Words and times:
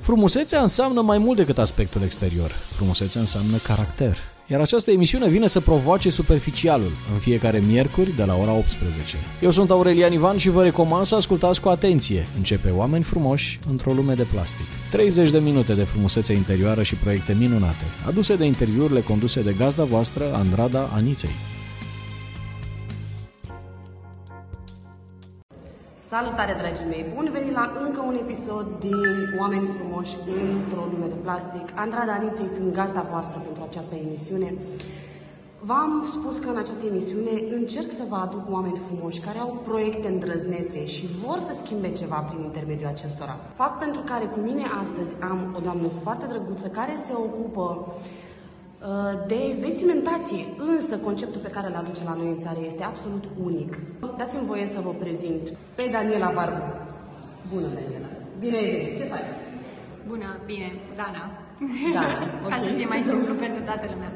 Frumusețea 0.00 0.60
înseamnă 0.60 1.00
mai 1.00 1.18
mult 1.18 1.36
decât 1.36 1.58
aspectul 1.58 2.02
exterior. 2.02 2.50
Frumusețea 2.50 3.20
înseamnă 3.20 3.56
caracter. 3.56 4.16
Iar 4.46 4.60
această 4.60 4.90
emisiune 4.90 5.28
vine 5.28 5.46
să 5.46 5.60
provoace 5.60 6.10
superficialul 6.10 6.90
în 7.12 7.18
fiecare 7.18 7.58
miercuri 7.66 8.14
de 8.16 8.24
la 8.24 8.36
ora 8.36 8.52
18. 8.52 9.16
Eu 9.42 9.50
sunt 9.50 9.70
Aurelian 9.70 10.12
Ivan 10.12 10.36
și 10.36 10.50
vă 10.50 10.62
recomand 10.62 11.04
să 11.04 11.14
ascultați 11.14 11.60
cu 11.60 11.68
atenție. 11.68 12.28
Începe 12.36 12.70
Oameni 12.70 13.04
frumoși 13.04 13.58
într-o 13.70 13.92
lume 13.92 14.14
de 14.14 14.26
plastic. 14.32 14.66
30 14.90 15.30
de 15.30 15.38
minute 15.38 15.74
de 15.74 15.84
frumusețe 15.84 16.32
interioară 16.32 16.82
și 16.82 16.94
proiecte 16.94 17.36
minunate, 17.38 17.84
aduse 18.06 18.36
de 18.36 18.44
interviurile 18.44 19.00
conduse 19.00 19.42
de 19.42 19.52
gazda 19.52 19.84
voastră, 19.84 20.34
Andrada 20.34 20.90
Aniței. 20.94 21.34
Salutare, 26.18 26.54
dragii 26.62 26.90
mei! 26.92 27.04
Bun 27.14 27.26
venit 27.38 27.54
la 27.60 27.66
încă 27.84 28.00
un 28.10 28.16
episod 28.24 28.66
din 28.86 28.98
Oameni 29.40 29.68
frumoși 29.76 30.16
într-o 30.42 30.84
lume 30.92 31.08
de 31.14 31.18
plastic. 31.26 31.66
Andrada 31.84 32.12
Aniței 32.12 32.54
sunt 32.56 32.70
gazda 32.78 33.02
voastră 33.12 33.38
pentru 33.46 33.62
această 33.68 33.94
emisiune. 33.94 34.48
V-am 35.68 35.92
spus 36.14 36.34
că 36.38 36.48
în 36.50 36.58
această 36.62 36.84
emisiune 36.92 37.34
încerc 37.58 37.90
să 37.98 38.04
vă 38.10 38.18
aduc 38.26 38.44
oameni 38.56 38.82
frumoși 38.86 39.24
care 39.26 39.38
au 39.38 39.50
proiecte 39.68 40.06
îndrăznețe 40.08 40.80
și 40.94 41.04
vor 41.24 41.38
să 41.46 41.52
schimbe 41.62 41.90
ceva 42.00 42.18
prin 42.28 42.40
intermediul 42.42 42.94
acestora. 42.94 43.34
Fapt 43.60 43.76
pentru 43.84 44.00
care 44.10 44.26
cu 44.34 44.40
mine 44.48 44.64
astăzi 44.82 45.12
am 45.30 45.38
o 45.56 45.60
doamnă 45.66 45.88
foarte 46.04 46.26
drăguță 46.32 46.66
care 46.78 46.94
se 47.06 47.14
ocupă 47.26 47.64
Uh, 47.66 48.23
de 49.26 49.40
vestimentație, 49.64 50.42
însă 50.72 50.94
conceptul 51.06 51.40
pe 51.44 51.54
care 51.56 51.66
îl 51.68 51.76
aduce 51.82 52.02
la 52.10 52.14
noi 52.20 52.28
în 52.34 52.40
țară 52.44 52.60
este 52.70 52.82
absolut 52.90 53.24
unic. 53.48 53.72
Dați-mi 54.18 54.48
voie 54.50 54.66
să 54.74 54.78
vă 54.86 54.92
prezint 55.02 55.44
pe 55.76 55.84
Daniela 55.94 56.30
Barbu. 56.38 56.64
Bună, 57.52 57.68
Daniela! 57.76 58.10
Bine 58.42 58.56
ai 58.60 58.68
venit! 58.74 58.96
Ce 58.98 59.04
faci? 59.14 59.32
Bună, 60.10 60.28
bine, 60.50 60.68
Dana. 60.98 61.24
Dana, 61.96 62.16
okay. 62.44 62.50
Ca 62.52 62.56
să 62.64 62.70
fie 62.78 62.88
mai 62.94 63.02
simplu 63.10 63.32
pentru 63.44 63.60
toată 63.68 63.86
lumea. 63.92 64.12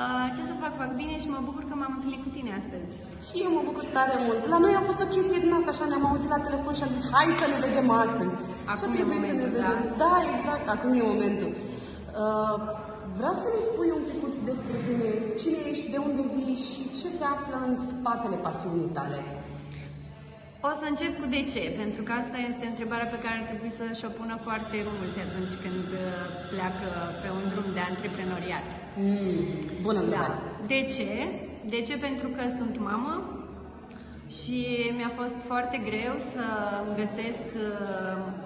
Uh, 0.00 0.26
ce 0.36 0.42
să 0.50 0.54
fac? 0.62 0.72
Fac 0.82 0.90
bine 1.02 1.14
și 1.22 1.28
mă 1.34 1.40
bucur 1.48 1.64
că 1.68 1.74
m-am 1.76 1.94
întâlnit 1.96 2.22
cu 2.24 2.30
tine 2.36 2.50
astăzi. 2.60 2.92
Și 3.26 3.34
eu 3.44 3.50
mă 3.56 3.62
bucur 3.68 3.84
tare 3.96 4.16
mult. 4.26 4.42
La 4.52 4.58
noi 4.64 4.74
a 4.80 4.86
fost 4.88 5.00
o 5.04 5.10
chestie 5.14 5.38
din 5.44 5.52
asta, 5.58 5.70
așa 5.72 5.86
ne-am 5.90 6.06
auzit 6.10 6.30
la 6.34 6.44
telefon 6.46 6.72
și 6.78 6.84
am 6.86 6.92
zis, 6.96 7.04
hai 7.14 7.28
să 7.40 7.46
ne 7.52 7.58
vedem 7.66 7.88
astăzi. 8.04 8.34
Acum 8.72 8.90
e 9.00 9.04
momentul, 9.14 9.50
da? 9.62 9.72
Da, 10.02 10.12
exact, 10.34 10.66
acum 10.74 10.90
e 11.00 11.02
momentul. 11.12 11.50
Uh, 12.22 12.56
Vreau 13.18 13.34
să 13.42 13.48
ne 13.54 13.60
spui 13.68 13.90
un 13.98 14.04
pic 14.10 14.22
despre 14.50 14.76
tine, 14.86 15.10
cine 15.40 15.60
ești, 15.70 15.90
de 15.94 15.98
unde 16.08 16.22
vii 16.34 16.56
și 16.70 16.82
ce 16.98 17.08
se 17.18 17.24
află 17.34 17.56
în 17.68 17.74
spatele 17.88 18.36
pasiunii 18.46 18.94
tale. 18.98 19.20
O 20.68 20.72
să 20.80 20.84
încep 20.88 21.12
cu 21.20 21.26
de 21.36 21.42
ce, 21.52 21.62
pentru 21.82 22.02
că 22.06 22.12
asta 22.12 22.38
este 22.50 22.64
întrebarea 22.66 23.12
pe 23.14 23.22
care 23.24 23.36
ar 23.38 23.46
trebui 23.50 23.72
să-și 23.80 24.04
o 24.08 24.16
pună 24.20 24.36
foarte 24.46 24.76
mulți 24.96 25.18
atunci 25.26 25.54
când 25.64 25.86
uh, 25.94 26.04
pleacă 26.52 26.88
pe 27.22 27.28
un 27.38 27.44
drum 27.52 27.68
de 27.76 27.82
antreprenoriat. 27.90 28.68
Mm, 29.04 29.42
bună 29.86 30.02
da. 30.14 30.26
De 30.72 30.80
ce? 30.94 31.12
De 31.72 31.80
ce? 31.86 31.94
Pentru 32.06 32.28
că 32.36 32.42
sunt 32.58 32.74
mamă 32.90 33.14
și 34.38 34.58
mi-a 34.96 35.12
fost 35.20 35.38
foarte 35.50 35.76
greu 35.88 36.14
să 36.32 36.44
găsesc 37.00 37.46
uh, 37.54 37.66
uh, 37.66 38.45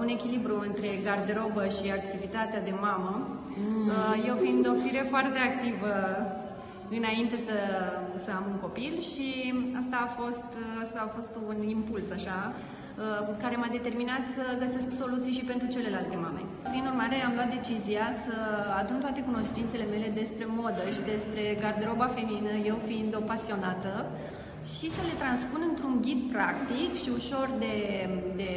un 0.00 0.08
echilibru 0.16 0.54
între 0.68 0.88
garderobă 1.06 1.62
și 1.76 1.86
activitatea 1.98 2.60
de 2.68 2.74
mamă. 2.86 3.14
Mm. 3.58 3.88
Uh, 3.88 4.24
eu 4.28 4.34
fiind 4.44 4.64
o 4.72 4.74
fire 4.84 5.04
foarte 5.12 5.38
activă 5.50 5.94
înainte 6.98 7.36
să, 7.46 7.56
să 8.24 8.30
am 8.38 8.44
un 8.52 8.58
copil 8.66 8.94
și 9.10 9.28
asta 9.80 9.96
a 10.02 10.10
fost, 10.20 10.50
asta 10.84 10.98
a 11.02 11.12
fost 11.16 11.32
un 11.50 11.58
impuls 11.76 12.08
așa 12.18 12.38
uh, 12.54 13.20
care 13.42 13.56
m-a 13.56 13.76
determinat 13.78 14.22
să 14.36 14.44
găsesc 14.62 14.88
soluții 15.02 15.36
și 15.38 15.48
pentru 15.50 15.66
celelalte 15.74 16.16
mame. 16.24 16.42
Prin 16.70 16.84
urmare, 16.90 17.16
am 17.26 17.34
luat 17.38 17.50
decizia 17.58 18.06
să 18.24 18.36
adun 18.80 18.98
toate 19.04 19.20
cunoștințele 19.30 19.86
mele 19.92 20.08
despre 20.20 20.44
modă 20.60 20.82
și 20.94 21.02
despre 21.12 21.42
garderoba 21.62 22.06
feminină, 22.16 22.52
eu 22.70 22.78
fiind 22.88 23.12
o 23.20 23.26
pasionată, 23.32 23.92
și 24.74 24.86
să 24.96 25.00
le 25.08 25.16
transpun 25.22 25.60
într-un 25.70 25.94
ghid 26.04 26.20
practic 26.36 26.90
și 27.02 27.10
ușor 27.20 27.46
de, 27.64 27.74
de 28.40 28.52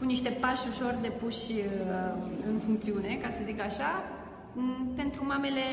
cu 0.00 0.06
niște 0.14 0.30
pași 0.42 0.68
ușor 0.72 0.94
de 1.06 1.12
puși 1.20 1.52
uh, 1.52 1.66
în 2.50 2.56
funcțiune, 2.64 3.12
ca 3.22 3.28
să 3.36 3.40
zic 3.48 3.58
așa, 3.68 3.90
pentru 5.00 5.20
mamele 5.32 5.66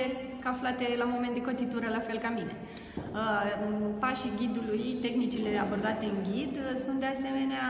aflate 0.54 0.86
la 1.02 1.08
moment 1.14 1.34
de 1.38 1.48
cotitură, 1.50 1.88
la 1.98 2.02
fel 2.08 2.18
ca 2.26 2.30
mine. 2.38 2.54
Uh, 2.56 3.42
pașii 4.04 4.38
ghidului, 4.40 4.86
tehnicile 5.06 5.52
abordate 5.66 6.06
în 6.12 6.18
ghid, 6.28 6.54
uh, 6.60 6.68
sunt 6.84 7.00
de 7.04 7.10
asemenea 7.16 7.66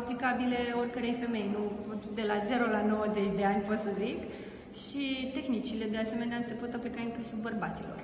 aplicabile 0.00 0.58
oricărei 0.80 1.20
femei, 1.22 1.48
nu 1.54 1.62
de 2.18 2.24
la 2.30 2.36
0 2.50 2.64
la 2.76 2.82
90 2.86 3.30
de 3.38 3.44
ani, 3.50 3.66
pot 3.68 3.78
să 3.86 3.92
zic, 4.02 4.18
și 4.82 5.04
tehnicile 5.36 5.86
de 5.94 5.98
asemenea 6.04 6.38
se 6.48 6.54
pot 6.60 6.72
aplica 6.74 7.00
inclusiv 7.08 7.36
bărbaților. 7.48 7.98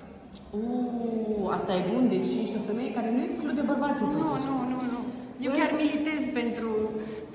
Uh, 0.51 1.57
asta 1.57 1.73
e 1.79 1.83
bun, 1.93 2.05
deci 2.15 2.31
ești 2.43 2.59
o 2.61 2.67
femeie 2.71 2.93
care 2.99 3.09
nu 3.17 3.23
exclude 3.23 3.63
bărbații. 3.73 4.07
Nu, 4.07 4.29
nu, 4.49 4.55
nu, 4.73 4.79
nu. 4.93 5.01
Eu 5.47 5.53
chiar 5.59 5.71
militez 5.85 6.21
pentru, 6.41 6.71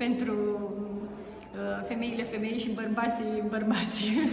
pentru 0.04 0.36
uh, 1.58 1.80
femeile 1.90 2.24
femei 2.34 2.58
și 2.64 2.78
bărbații 2.80 3.44
bărbații. 3.56 4.16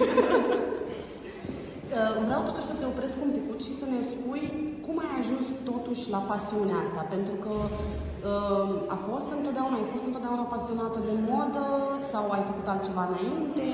Uh, 1.84 2.14
vreau 2.28 2.42
totuși 2.48 2.70
să 2.70 2.74
te 2.76 2.86
opresc 2.92 3.16
un 3.24 3.30
pic 3.34 3.46
și 3.66 3.72
să 3.80 3.86
ne 3.94 4.00
spui 4.12 4.42
cum 4.84 4.96
ai 5.04 5.12
ajuns 5.20 5.46
totuși 5.70 6.04
la 6.14 6.20
pasiunea 6.32 6.78
asta, 6.84 7.02
pentru 7.14 7.34
că 7.44 7.54
uh, 7.66 8.94
a 8.96 8.98
fost 9.08 9.28
întotdeauna, 9.36 9.76
ai 9.78 9.92
fost 9.94 10.06
întotdeauna 10.10 10.52
pasionată 10.54 10.98
de 11.08 11.14
modă 11.30 11.64
sau 12.12 12.24
ai 12.36 12.44
făcut 12.50 12.66
altceva 12.68 13.04
înainte? 13.10 13.64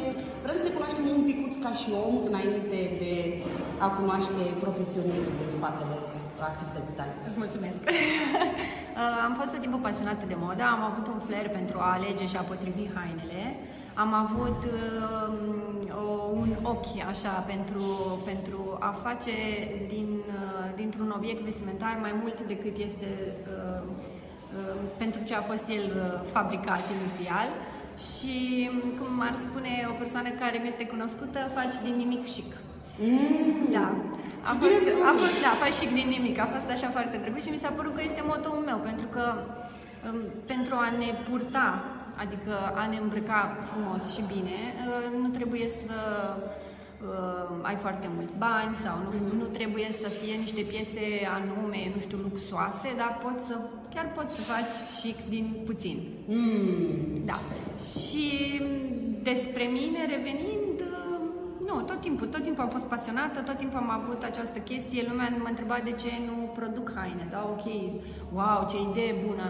Vrem 0.45 0.57
să 0.59 0.65
te 0.65 0.75
cunoaștem 0.77 1.05
un 1.17 1.25
picuț 1.29 1.55
ca 1.65 1.73
și 1.81 1.89
om 2.07 2.15
înainte 2.31 2.79
de 3.03 3.15
a 3.87 3.89
cunoaște 3.99 4.43
profesionistul 4.65 5.35
din 5.41 5.51
spatele 5.57 5.97
activității 6.53 6.95
tale. 6.95 7.13
Îți 7.27 7.39
mulțumesc! 7.43 7.81
Uh, 8.91 9.27
am 9.27 9.35
fost 9.41 9.51
tot 9.53 9.61
timpul 9.61 9.87
pasionată 9.89 10.25
de 10.27 10.37
modă, 10.45 10.63
am 10.63 10.83
avut 10.91 11.07
un 11.07 11.21
flair 11.27 11.49
pentru 11.49 11.79
a 11.79 11.93
alege 11.93 12.27
și 12.27 12.37
a 12.37 12.49
potrivi 12.53 12.85
hainele, 12.95 13.43
am 13.95 14.13
avut 14.25 14.61
uh, 14.65 15.33
un 16.33 16.51
ochi 16.63 17.01
așa 17.09 17.31
pentru, 17.53 17.85
pentru 18.25 18.77
a 18.81 18.91
face 19.03 19.35
din, 19.89 20.09
uh, 20.27 20.75
dintr-un 20.75 21.15
obiect 21.17 21.41
vestimentar 21.41 21.99
mai 22.01 22.15
mult 22.21 22.41
decât 22.41 22.77
este 22.77 23.09
uh, 23.57 23.83
uh, 24.59 24.81
pentru 24.97 25.21
ce 25.25 25.35
a 25.35 25.41
fost 25.41 25.69
el 25.69 25.87
uh, 25.97 26.29
fabricat 26.33 26.85
inițial 26.99 27.49
și, 28.09 28.71
cum 28.99 29.21
ar 29.21 29.35
spune 29.37 29.87
o 29.91 29.95
persoană 29.99 30.29
care 30.29 30.59
mi 30.59 30.69
este 30.69 30.87
cunoscută, 30.87 31.39
faci 31.55 31.75
din 31.85 31.97
nimic 31.97 32.25
chic. 32.25 32.53
Mm. 33.01 33.73
Da. 33.73 33.87
A 34.51 34.53
fost, 34.61 34.87
a 35.11 35.13
fost, 35.21 35.37
da, 35.47 35.53
faci 35.63 35.79
chic 35.81 35.93
din 36.01 36.09
nimic, 36.17 36.39
a 36.39 36.49
fost 36.55 36.69
așa 36.71 36.89
foarte 36.97 37.17
drăguț 37.23 37.43
și 37.45 37.55
mi 37.55 37.63
s-a 37.65 37.73
părut 37.79 37.95
că 37.95 38.03
este 38.05 38.23
motoul 38.33 38.63
meu, 38.71 38.79
pentru 38.91 39.07
că 39.15 39.25
um, 40.07 40.19
pentru 40.47 40.75
a 40.75 40.89
ne 41.03 41.11
purta, 41.29 41.85
adică 42.23 42.55
a 42.81 42.87
ne 42.87 42.99
îmbrăca 43.03 43.41
frumos 43.71 44.03
și 44.15 44.23
bine, 44.35 44.59
uh, 44.75 45.07
nu 45.23 45.29
trebuie 45.29 45.69
să 45.85 45.99
uh, 47.11 47.69
ai 47.69 47.77
foarte 47.85 48.09
mulți 48.17 48.35
bani 48.47 48.75
sau 48.85 48.97
nu, 49.05 49.11
mm. 49.21 49.39
nu 49.39 49.45
trebuie 49.45 49.89
să 50.03 50.09
fie 50.09 50.35
niște 50.35 50.63
piese 50.71 51.07
anume, 51.39 51.81
nu 51.95 52.01
știu, 52.01 52.19
luxoase, 52.29 52.89
dar 52.97 53.13
poți 53.25 53.47
să, 53.47 53.55
chiar 53.95 54.07
poți 54.17 54.35
să 54.37 54.43
faci 54.53 54.75
chic 55.01 55.19
din 55.29 55.47
puțin. 55.67 55.99
Mm. 56.27 57.25
Da. 57.25 57.39
Și 58.01 58.27
despre 59.23 59.65
mine, 59.79 60.01
revenind, 60.15 60.80
nu, 61.71 61.77
tot 61.91 62.01
timpul, 62.07 62.27
tot 62.35 62.43
timpul 62.47 62.65
am 62.65 62.75
fost 62.77 62.89
pasionată, 62.95 63.39
tot 63.49 63.57
timpul 63.63 63.79
am 63.85 63.91
avut 63.99 64.21
această 64.31 64.59
chestie, 64.71 65.09
lumea 65.09 65.29
mă 65.45 65.49
întreba 65.53 65.79
de 65.89 65.93
ce 66.03 66.11
nu 66.29 66.37
produc 66.59 66.87
haine, 66.97 67.25
da, 67.35 67.41
ok, 67.55 67.67
wow, 68.39 68.61
ce 68.71 68.77
idee 68.89 69.13
bună. 69.27 69.49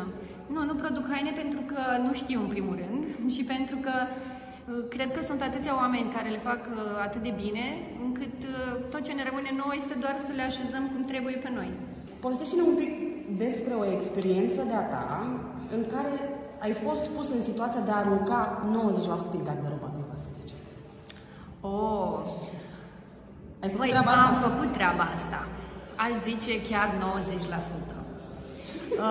Nu, 0.55 0.61
nu 0.69 0.75
produc 0.83 1.05
haine 1.12 1.33
pentru 1.43 1.61
că 1.71 1.81
nu 2.06 2.12
știu 2.21 2.39
în 2.43 2.50
primul 2.55 2.77
rând 2.83 3.03
și 3.35 3.43
pentru 3.53 3.77
că 3.87 3.94
uh, 4.06 4.83
cred 4.94 5.11
că 5.17 5.21
sunt 5.29 5.41
atâția 5.43 5.75
oameni 5.83 6.15
care 6.17 6.29
le 6.37 6.47
fac 6.49 6.62
uh, 6.69 6.79
atât 7.06 7.23
de 7.29 7.33
bine, 7.43 7.65
încât 8.06 8.37
uh, 8.44 8.53
tot 8.93 9.03
ce 9.06 9.12
ne 9.17 9.25
rămâne 9.29 9.50
nouă 9.61 9.73
este 9.77 9.94
doar 10.05 10.17
să 10.27 10.33
le 10.39 10.44
așezăm 10.50 10.85
cum 10.93 11.03
trebuie 11.12 11.37
pe 11.44 11.50
noi. 11.59 11.71
Povestește-ne 12.25 12.65
un 12.71 12.77
pic 12.83 12.93
despre 13.44 13.73
o 13.81 13.85
experiență 13.97 14.61
de-a 14.71 14.85
ta 14.94 15.06
în 15.77 15.83
care 15.94 16.15
ai 16.65 16.73
fost 16.85 17.05
pus 17.17 17.27
în 17.37 17.43
situația 17.49 17.83
de 17.87 17.93
a 17.93 18.00
arunca 18.05 18.41
90% 19.29 19.31
din 19.35 19.44
garderoba 19.49 19.80
Oh! 21.61 22.19
Ai 23.62 23.69
făcut 23.69 23.79
Băi, 23.79 23.89
treaba 23.89 24.12
am 24.12 24.35
asta? 24.35 24.49
făcut 24.49 24.73
treaba 24.73 25.03
asta. 25.15 25.47
Aș 25.97 26.12
zice 26.29 26.62
chiar 26.69 26.89
90%. 26.89 27.95
Uh, 28.91 29.07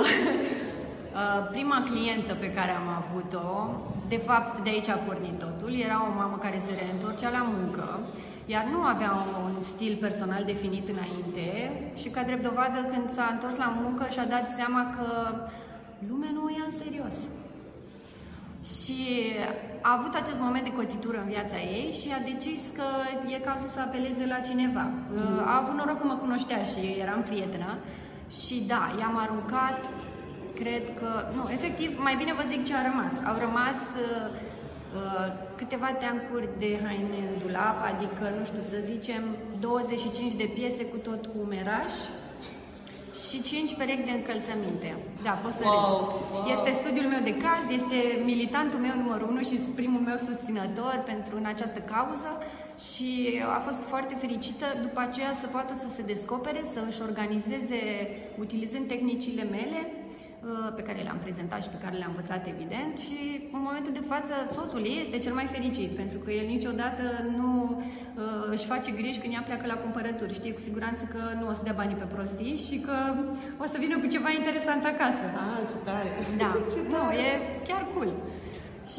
uh, 1.13 1.47
prima 1.51 1.83
clientă 1.89 2.33
pe 2.33 2.51
care 2.51 2.71
am 2.71 2.87
avut-o, 3.01 3.69
de 4.07 4.17
fapt 4.17 4.63
de 4.63 4.69
aici 4.69 4.87
a 4.87 5.03
pornit 5.07 5.39
totul, 5.39 5.73
era 5.75 6.07
o 6.09 6.17
mamă 6.17 6.37
care 6.37 6.59
se 6.59 6.73
reîntorcea 6.79 7.29
la 7.29 7.47
muncă, 7.53 7.99
iar 8.45 8.63
nu 8.71 8.79
avea 8.81 9.11
un 9.43 9.61
stil 9.61 9.97
personal 9.99 10.43
definit 10.45 10.89
înainte 10.89 11.47
și 11.95 12.09
ca 12.09 12.23
drept 12.23 12.43
dovadă 12.43 12.79
când 12.91 13.09
s-a 13.11 13.29
întors 13.31 13.57
la 13.57 13.73
muncă 13.81 14.05
și-a 14.09 14.25
dat 14.25 14.45
seama 14.55 14.81
că 14.95 15.07
lumea 16.09 16.29
nu 16.33 16.43
o 16.43 16.49
ia 16.49 16.65
în 16.65 16.77
serios. 16.83 17.17
Și 18.63 18.99
a 19.81 19.97
avut 19.99 20.13
acest 20.15 20.39
moment 20.39 20.63
de 20.63 20.77
cotitură 20.79 21.17
în 21.17 21.29
viața 21.35 21.57
ei 21.77 21.97
și 21.99 22.07
a 22.17 22.21
decis 22.31 22.61
că 22.77 22.87
e 23.33 23.47
cazul 23.49 23.69
să 23.75 23.79
apeleze 23.79 24.25
la 24.25 24.39
cineva. 24.39 24.85
Mm. 25.11 25.39
A 25.51 25.57
avut 25.61 25.75
noroc 25.77 25.97
că 25.99 26.05
mă 26.07 26.17
cunoștea 26.25 26.63
și 26.63 26.81
eram 27.03 27.21
prietenă 27.29 27.77
și 28.29 28.63
da, 28.67 28.83
i-am 28.99 29.17
aruncat, 29.17 29.79
cred 30.61 30.83
că, 30.99 31.09
nu, 31.35 31.43
efectiv, 31.57 31.89
mai 32.07 32.15
bine 32.15 32.33
vă 32.33 32.43
zic 32.51 32.61
ce 32.65 32.73
a 32.75 32.87
rămas. 32.89 33.13
Au 33.29 33.37
rămas 33.45 33.79
uh, 33.95 34.27
uh, 34.99 35.27
câteva 35.55 35.89
teancuri 36.01 36.49
de 36.63 36.79
haine 36.83 37.19
în 37.31 37.35
dulap, 37.43 37.77
adică, 37.91 38.23
nu 38.37 38.43
știu, 38.45 38.63
să 38.71 38.77
zicem, 38.91 39.23
25 39.59 40.33
de 40.33 40.51
piese 40.55 40.83
cu 40.85 40.97
tot 40.97 41.25
cu 41.25 41.35
umeraș, 41.45 41.93
și 43.27 43.41
5 43.41 43.75
perechi 43.79 44.07
de 44.09 44.11
încălțăminte. 44.11 44.89
Da, 45.23 45.31
poți 45.43 45.57
să 45.57 45.63
wow, 45.65 45.75
wow. 46.33 46.45
Este 46.55 46.69
studiul 46.81 47.11
meu 47.13 47.21
de 47.29 47.35
caz, 47.45 47.63
este 47.79 47.99
militantul 48.31 48.79
meu 48.79 48.95
numărul 48.95 49.27
1 49.29 49.41
și 49.41 49.55
primul 49.81 50.01
meu 50.09 50.17
susținător 50.17 50.95
pentru 51.05 51.33
în 51.41 51.45
această 51.53 51.79
cauză 51.93 52.31
și 52.87 53.09
a 53.57 53.59
fost 53.67 53.81
foarte 53.91 54.13
fericită 54.23 54.65
după 54.81 54.99
aceea 55.07 55.33
să 55.41 55.47
poată 55.47 55.73
să 55.73 55.87
se 55.95 56.01
descopere, 56.01 56.61
să 56.73 56.79
își 56.87 57.01
organizeze, 57.01 57.81
utilizând 58.43 58.87
tehnicile 58.87 59.43
mele, 59.43 59.79
Uh, 59.87 59.98
pe 60.75 60.81
care 60.81 61.01
le-am 61.01 61.19
prezentat 61.25 61.61
și 61.63 61.69
pe 61.69 61.83
care 61.83 61.95
le-am 61.97 62.13
învățat, 62.15 62.47
evident, 62.47 62.97
și 63.05 63.19
în 63.57 63.61
momentul 63.67 63.93
de 63.99 64.03
față 64.11 64.33
soțul 64.55 64.83
ei 64.85 65.01
este 65.01 65.17
cel 65.17 65.33
mai 65.33 65.47
fericit, 65.55 65.89
pentru 66.01 66.17
că 66.17 66.31
el 66.31 66.47
niciodată 66.55 67.03
nu 67.37 67.51
uh, 67.81 68.53
își 68.53 68.65
face 68.65 68.91
griji 68.91 69.19
când 69.19 69.33
ea 69.33 69.43
pleacă 69.45 69.65
la 69.67 69.81
cumpărături. 69.83 70.33
Știe 70.33 70.53
cu 70.53 70.59
siguranță 70.59 71.03
că 71.13 71.21
nu 71.39 71.47
o 71.49 71.53
să 71.53 71.61
dea 71.63 71.79
banii 71.81 72.01
pe 72.01 72.11
prostii 72.13 72.57
și 72.67 72.75
că 72.79 72.95
o 73.63 73.65
să 73.65 73.77
vină 73.83 73.95
cu 73.99 74.07
ceva 74.15 74.31
interesant 74.31 74.83
acasă. 74.85 75.25
Ah, 75.43 75.61
ce 75.71 75.77
tare! 75.87 76.09
Da, 76.43 76.51
ce 76.73 76.79
tare. 76.79 76.91
nu, 76.93 77.03
e 77.25 77.27
chiar 77.67 77.83
cool. 77.93 78.11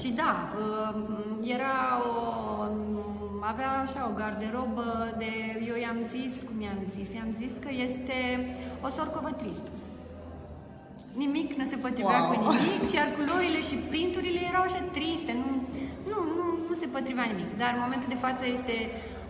Și 0.00 0.08
da, 0.12 0.32
uh, 0.60 0.94
era 1.56 1.76
o 2.08 2.20
avea 3.52 3.70
așa 3.86 4.08
o 4.10 4.14
garderobă 4.20 4.86
de, 5.18 5.32
eu 5.70 5.76
i-am 5.84 6.00
zis, 6.14 6.42
cum 6.48 6.60
i-am 6.60 6.80
zis, 6.94 7.08
i-am 7.12 7.32
zis 7.40 7.52
că 7.64 7.68
este 7.86 8.18
o 8.86 8.88
sorcovă 8.88 9.30
tristă. 9.30 9.70
Nimic 11.22 11.48
nu 11.60 11.64
se 11.64 11.76
potrivea 11.76 12.20
wow. 12.20 12.28
cu 12.28 12.34
nimic, 12.36 12.92
iar 12.98 13.08
culorile 13.16 13.60
și 13.68 13.76
printurile 13.92 14.40
erau 14.50 14.62
așa 14.66 14.82
triste, 14.96 15.32
nu, 15.42 15.50
nu, 16.10 16.18
nu, 16.36 16.44
nu 16.68 16.74
se 16.80 16.86
potrivea 16.94 17.26
nimic. 17.32 17.50
Dar 17.62 17.70
în 17.74 17.84
momentul 17.86 18.08
de 18.14 18.22
față 18.26 18.42
este 18.56 18.74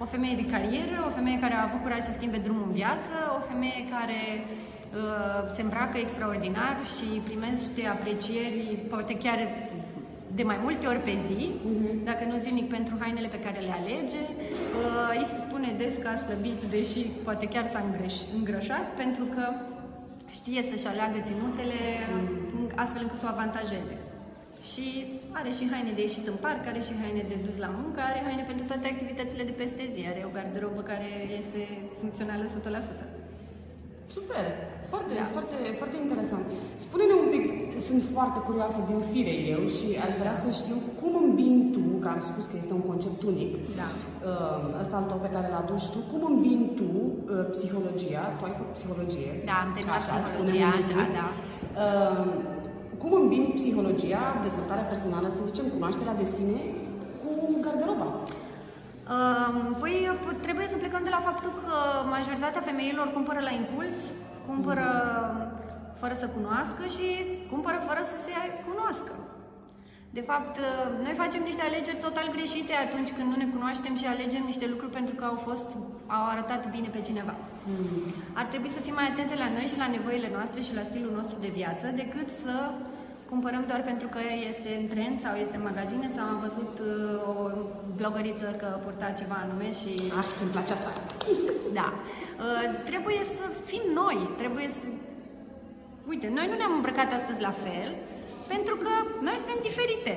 o 0.03 0.05
femeie 0.05 0.37
de 0.43 0.51
carieră, 0.55 0.97
o 1.09 1.15
femeie 1.19 1.39
care 1.45 1.55
a 1.55 1.67
avut 1.69 1.81
curaj 1.83 2.01
să 2.09 2.13
schimbe 2.13 2.39
drumul 2.47 2.67
în 2.67 2.75
viață, 2.81 3.15
o 3.39 3.41
femeie 3.51 3.81
care 3.97 4.21
uh, 4.41 5.41
se 5.55 5.63
îmbracă 5.63 5.97
extraordinar 5.99 6.77
și 6.95 7.07
primește 7.29 7.83
aprecieri, 7.95 8.61
poate 8.93 9.15
chiar 9.25 9.39
de 10.35 10.43
mai 10.43 10.59
multe 10.63 10.87
ori 10.87 11.03
pe 11.09 11.15
zi, 11.27 11.41
uh-huh. 11.53 12.05
dacă 12.05 12.23
nu 12.25 12.39
zilnic 12.39 12.69
pentru 12.69 12.95
hainele 13.01 13.29
pe 13.29 13.41
care 13.47 13.59
le 13.61 13.75
alege. 13.81 14.23
Uh, 14.31 15.19
îi 15.19 15.27
se 15.33 15.39
spune 15.47 15.75
des 15.79 15.95
că 15.97 16.09
a 16.09 16.17
slăbit, 16.17 16.61
deși 16.63 17.01
poate 17.27 17.47
chiar 17.47 17.67
s-a 17.73 17.85
îngrășat, 18.39 18.87
pentru 19.03 19.25
că 19.35 19.45
știe 20.39 20.61
să-și 20.71 20.91
aleagă 20.93 21.19
ținutele 21.29 21.81
astfel 22.83 23.03
încât 23.05 23.19
să 23.21 23.27
o 23.29 23.35
avantajeze. 23.37 23.97
Și 24.71 24.87
are 25.39 25.51
și 25.59 25.65
haine 25.73 25.93
de 25.95 26.03
ieșit 26.09 26.27
în 26.33 26.39
parc, 26.47 26.63
are 26.67 26.81
și 26.89 26.95
haine 27.03 27.23
de 27.31 27.37
dus 27.47 27.57
la 27.65 27.71
muncă, 27.81 28.01
are 28.11 28.21
haine 28.27 28.45
pentru 28.51 28.65
toate 28.71 28.87
activitățile 28.93 29.43
de 29.51 29.59
peste 29.61 29.85
zi, 29.95 30.03
are 30.13 30.23
o 30.29 30.35
garderobă 30.37 30.81
care 30.91 31.11
este 31.41 31.61
funcțională 32.01 32.45
100%. 32.45 32.49
Super! 34.17 34.45
Foarte, 34.93 35.15
da. 35.15 35.27
foarte, 35.37 35.57
foarte 35.81 35.97
interesant. 36.05 36.47
Spune-ne 36.85 37.15
un 37.23 37.29
pic, 37.35 37.45
sunt 37.89 38.03
foarte 38.17 38.39
curioasă 38.49 38.79
din 38.91 39.01
fire 39.13 39.35
eu 39.55 39.63
și 39.77 39.89
aș 40.07 40.15
vrea 40.23 40.37
să 40.45 40.49
știu 40.61 40.77
cum 41.01 41.13
îmbini 41.25 41.63
tu, 41.75 41.85
că 42.03 42.09
am 42.15 42.21
spus 42.31 42.45
că 42.51 42.55
este 42.63 42.73
un 42.79 42.85
concept 42.91 43.21
unic, 43.33 43.53
da. 43.81 43.89
uh, 43.95 44.81
ăsta 44.83 44.95
al 44.97 45.07
tău 45.11 45.19
pe 45.27 45.31
care 45.35 45.47
l 45.53 45.57
aduci 45.63 45.87
tu, 45.95 45.99
cum 46.11 46.23
îmbini 46.33 46.67
tu 46.81 46.91
uh, 47.03 47.47
psihologia, 47.55 48.25
tu 48.37 48.43
ai 48.49 48.55
făcut 48.61 48.75
psihologie. 48.79 49.31
Da, 49.49 49.57
am 49.65 49.71
terminat 49.77 50.03
psihologia, 50.27 50.71
așa, 50.81 51.01
da. 51.19 51.27
Uh, 51.85 52.25
cum 53.01 53.13
îmbini 53.23 53.57
psihologia, 53.59 54.23
dezvoltarea 54.47 54.91
personală, 54.93 55.29
să 55.37 55.41
zicem, 55.51 55.67
cunoașterea 55.77 56.21
de 56.23 56.27
sine, 56.35 56.59
cu 57.21 57.31
garderoba? 57.65 58.09
Păi 59.81 59.95
trebuie 60.47 60.67
să 60.73 60.77
plecăm 60.83 61.03
de 61.05 61.15
la 61.17 61.27
faptul 61.29 61.53
că 61.63 61.75
majoritatea 62.15 62.67
femeilor 62.69 63.07
cumpără 63.17 63.41
la 63.49 63.53
impuls, 63.61 63.99
cumpără 64.49 64.89
fără 66.01 66.15
să 66.23 66.27
cunoască 66.37 66.83
și 66.95 67.07
cumpără 67.53 67.79
fără 67.89 68.03
să 68.13 68.17
se 68.27 68.33
cunoască. 68.67 69.13
De 70.19 70.23
fapt, 70.31 70.57
noi 71.07 71.15
facem 71.23 71.43
niște 71.51 71.63
alegeri 71.65 72.05
total 72.07 72.29
greșite 72.37 72.75
atunci 72.87 73.11
când 73.17 73.27
nu 73.31 73.37
ne 73.43 73.49
cunoaștem 73.55 73.95
și 74.01 74.07
alegem 74.07 74.43
niște 74.51 74.67
lucruri 74.73 74.97
pentru 74.99 75.15
că 75.15 75.25
au 75.25 75.39
fost, 75.47 75.69
au 76.17 76.25
arătat 76.33 76.63
bine 76.75 76.89
pe 76.93 77.01
cineva. 77.09 77.35
Mm. 77.67 78.15
Ar 78.41 78.47
trebui 78.53 78.71
să 78.77 78.81
fim 78.87 78.95
mai 79.01 79.09
atente 79.09 79.35
la 79.43 79.49
noi 79.57 79.67
și 79.71 79.81
la 79.83 79.93
nevoile 79.97 80.29
noastre 80.37 80.61
și 80.67 80.77
la 80.79 80.89
stilul 80.91 81.13
nostru 81.21 81.37
de 81.45 81.51
viață 81.59 81.87
decât 82.03 82.29
să 82.45 82.55
cumpărăm 83.31 83.65
doar 83.71 83.83
pentru 83.91 84.09
că 84.15 84.21
este 84.51 84.71
în 84.81 84.87
trend 84.93 85.17
sau 85.25 85.35
este 85.45 85.57
în 85.57 85.69
magazine 85.71 86.07
sau 86.17 86.25
am 86.29 86.41
văzut 86.47 86.75
uh, 86.79 87.31
o 87.31 87.35
blogăriță 87.99 88.49
că 88.61 88.69
purta 88.85 89.09
ceva 89.21 89.37
anume 89.45 89.69
și... 89.81 89.93
Ah, 90.19 90.29
ce-mi 90.37 90.55
place 90.55 90.73
asta! 90.73 90.93
Da. 91.81 91.89
Uh, 91.97 92.67
trebuie 92.91 93.21
să 93.37 93.45
fim 93.71 93.85
noi, 94.03 94.19
trebuie 94.41 94.69
să... 94.79 94.87
Uite, 96.13 96.27
noi 96.37 96.47
nu 96.51 96.57
ne-am 96.57 96.75
îmbrăcat 96.79 97.11
astăzi 97.13 97.41
la 97.49 97.55
fel, 97.65 97.91
pentru 98.55 98.75
că 98.85 98.93
noi 99.27 99.37
suntem 99.41 99.59
diferite. 99.69 100.13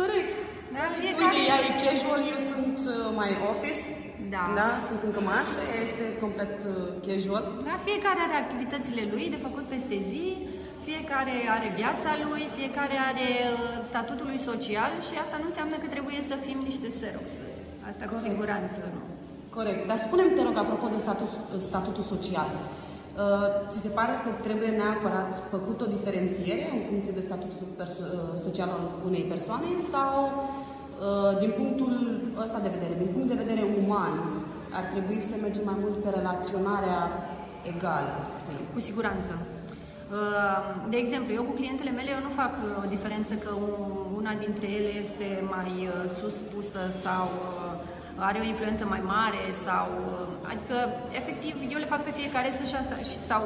Corect. 0.00 0.30
Da, 0.76 0.84
fiecare... 1.00 1.34
Uite, 1.34 1.50
ea 1.50 1.58
e 1.68 1.70
casual, 1.84 2.20
eu 2.34 2.40
sunt 2.52 2.78
uh, 2.92 2.96
mai 3.20 3.30
office. 3.52 3.82
Da. 4.34 4.44
da. 4.60 4.70
Sunt 4.88 5.00
în 5.06 5.12
cămașă, 5.16 5.62
este 5.86 6.02
complet 6.24 6.54
uh, 6.64 6.74
casual. 7.06 7.44
Da, 7.70 7.76
fiecare 7.88 8.20
are 8.26 8.36
activitățile 8.44 9.02
lui 9.12 9.24
de 9.34 9.38
făcut 9.46 9.64
peste 9.74 9.96
zi, 10.10 10.26
fiecare 10.88 11.34
are 11.56 11.68
viața 11.80 12.10
lui, 12.26 12.42
fiecare 12.58 12.96
are 13.10 13.28
uh, 13.40 13.50
statutul 13.90 14.26
lui 14.32 14.40
social 14.50 14.92
și 15.06 15.14
asta 15.24 15.36
nu 15.42 15.46
înseamnă 15.50 15.76
că 15.82 15.88
trebuie 15.94 16.18
să 16.30 16.34
fim 16.46 16.58
niște 16.70 16.88
xerox. 16.96 17.28
Asta 17.90 18.04
Corect. 18.04 18.12
cu 18.12 18.28
siguranță 18.28 18.80
nu. 18.94 19.00
Corect. 19.56 19.80
Dar 19.90 19.98
spune-mi, 20.06 20.34
te 20.36 20.42
rog, 20.46 20.56
apropo 20.64 20.86
de 20.94 20.98
status, 21.06 21.32
statutul 21.68 22.04
social, 22.14 22.50
uh, 22.56 22.91
ți 23.70 23.78
se 23.84 23.88
pare 23.98 24.14
că 24.24 24.30
trebuie 24.46 24.70
neapărat 24.80 25.32
făcut 25.54 25.78
o 25.80 25.92
diferențiere 25.96 26.66
în 26.74 26.80
funcție 26.88 27.12
de 27.18 27.26
statutul 27.28 27.68
uh, 27.78 27.86
social 28.44 28.68
al 28.76 28.84
unei 29.08 29.24
persoane 29.32 29.70
sau 29.92 30.14
din 31.38 31.52
punctul 31.60 31.94
ăsta 32.44 32.58
de 32.58 32.74
vedere, 32.76 32.94
din 33.02 33.10
punct 33.14 33.28
de 33.28 33.42
vedere 33.44 33.62
uman, 33.82 34.14
ar 34.78 34.84
trebui 34.92 35.20
să 35.20 35.34
mergem 35.40 35.64
mai 35.64 35.78
mult 35.80 35.96
pe 36.02 36.10
relaționarea 36.18 37.00
egală, 37.72 38.12
să 38.26 38.32
spunem? 38.40 38.64
Cu 38.74 38.80
siguranță. 38.80 39.32
Ehm, 40.12 40.90
de 40.92 40.96
exemplu, 41.04 41.30
eu 41.38 41.44
cu 41.48 41.54
clientele 41.60 41.90
mele 41.90 42.10
eu 42.16 42.22
nu 42.26 42.32
fac 42.40 42.52
uh, 42.56 42.84
o 42.84 42.86
diferență 42.96 43.34
că 43.44 43.52
una 44.20 44.32
dintre 44.44 44.66
ele 44.78 44.92
este 45.04 45.28
mai 45.54 45.72
uh, 45.86 45.92
sus 46.18 46.36
pusă 46.52 46.82
sau 47.04 47.26
uh, 47.34 48.26
are 48.28 48.38
o 48.40 48.48
influență 48.52 48.84
mai 48.94 49.02
mare 49.16 49.42
sau 49.66 49.86
adică 50.52 50.76
efectiv 51.20 51.54
eu 51.74 51.78
le 51.82 51.92
fac 51.92 52.02
pe 52.04 52.18
fiecare 52.20 52.50
să-și 52.58 52.76
asta 52.80 52.96
sau, 53.30 53.42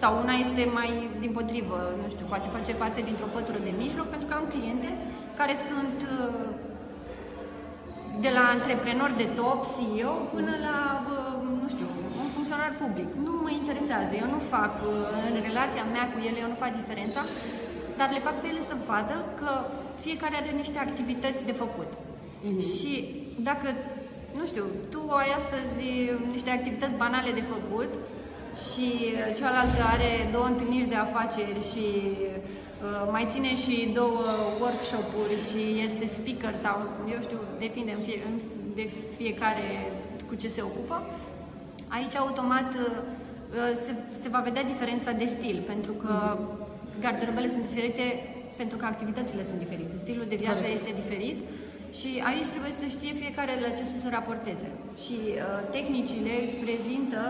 sau 0.00 0.10
una 0.22 0.34
este 0.44 0.62
mai 0.78 0.90
din 1.22 1.32
potrivă, 1.38 1.78
nu 2.02 2.08
știu, 2.14 2.26
poate 2.32 2.48
face 2.56 2.72
parte 2.82 3.00
dintr-o 3.08 3.34
pătură 3.36 3.58
de 3.66 3.72
mijloc 3.82 4.06
pentru 4.14 4.26
că 4.28 4.34
am 4.34 4.46
cliente 4.54 4.88
care 5.38 5.54
sunt 5.68 5.98
de 8.24 8.30
la 8.36 8.44
antreprenori 8.54 9.16
de 9.22 9.28
top, 9.38 9.58
CEO, 9.74 10.14
până 10.34 10.52
la, 10.66 10.78
nu 11.62 11.68
știu, 11.74 11.86
un 11.96 11.97
funcționar 12.58 12.72
public. 12.82 13.10
Nu 13.26 13.32
mă 13.44 13.50
interesează, 13.60 14.12
eu 14.22 14.28
nu 14.34 14.40
fac, 14.54 14.72
în 15.28 15.34
relația 15.48 15.84
mea 15.94 16.04
cu 16.12 16.18
ele, 16.28 16.38
eu 16.44 16.50
nu 16.52 16.62
fac 16.64 16.72
diferența, 16.82 17.22
dar 17.98 18.08
le 18.16 18.26
fac 18.26 18.36
pe 18.40 18.46
ele 18.50 18.62
să 18.70 18.74
vadă 18.90 19.16
că 19.40 19.50
fiecare 20.04 20.34
are 20.36 20.52
niște 20.62 20.78
activități 20.86 21.42
de 21.50 21.54
făcut. 21.62 21.90
Mm-hmm. 21.94 22.66
Și 22.74 22.92
dacă, 23.48 23.68
nu 24.38 24.44
știu, 24.50 24.64
tu 24.92 25.00
ai 25.20 25.30
astăzi 25.40 25.82
niște 26.34 26.50
activități 26.58 27.00
banale 27.02 27.30
de 27.38 27.44
făcut 27.54 27.92
și 28.66 28.88
cealaltă 29.38 29.82
are 29.94 30.10
două 30.34 30.46
întâlniri 30.52 30.92
de 30.94 30.98
afaceri 31.06 31.60
și 31.70 31.86
uh, 32.86 33.04
mai 33.14 33.24
ține 33.32 33.52
și 33.62 33.74
două 34.00 34.24
workshop-uri 34.62 35.36
și 35.48 35.60
este 35.86 36.04
speaker 36.16 36.54
sau, 36.64 36.76
eu 37.14 37.20
știu, 37.26 37.40
depinde 37.64 37.92
în 37.98 38.02
fie, 38.06 38.18
în, 38.28 38.34
de 38.78 38.84
fiecare 39.18 39.68
cu 40.28 40.34
ce 40.42 40.48
se 40.56 40.62
ocupă, 40.68 40.96
aici 41.88 42.14
automat 42.16 42.70
uh, 42.74 42.88
se, 43.84 43.92
se 44.22 44.28
va 44.28 44.40
vedea 44.48 44.64
diferența 44.72 45.12
de 45.12 45.24
stil, 45.24 45.62
pentru 45.66 45.92
că 45.92 46.38
garderobele 47.00 47.48
sunt 47.48 47.64
diferite 47.68 48.04
pentru 48.60 48.76
că 48.78 48.84
activitățile 48.84 49.44
sunt 49.50 49.58
diferite, 49.64 49.94
stilul 50.04 50.26
de 50.28 50.36
viață 50.44 50.64
Corect. 50.64 50.78
este 50.78 51.00
diferit 51.02 51.38
și 51.98 52.10
aici 52.30 52.52
trebuie 52.54 52.74
să 52.80 52.86
știe 52.96 53.12
fiecare 53.22 53.54
la 53.64 53.70
ce 53.76 53.84
să 53.92 53.98
se 54.02 54.08
raporteze. 54.16 54.68
Și 55.02 55.16
uh, 55.32 55.40
tehnicile 55.76 56.32
îți 56.46 56.58
prezintă 56.64 57.22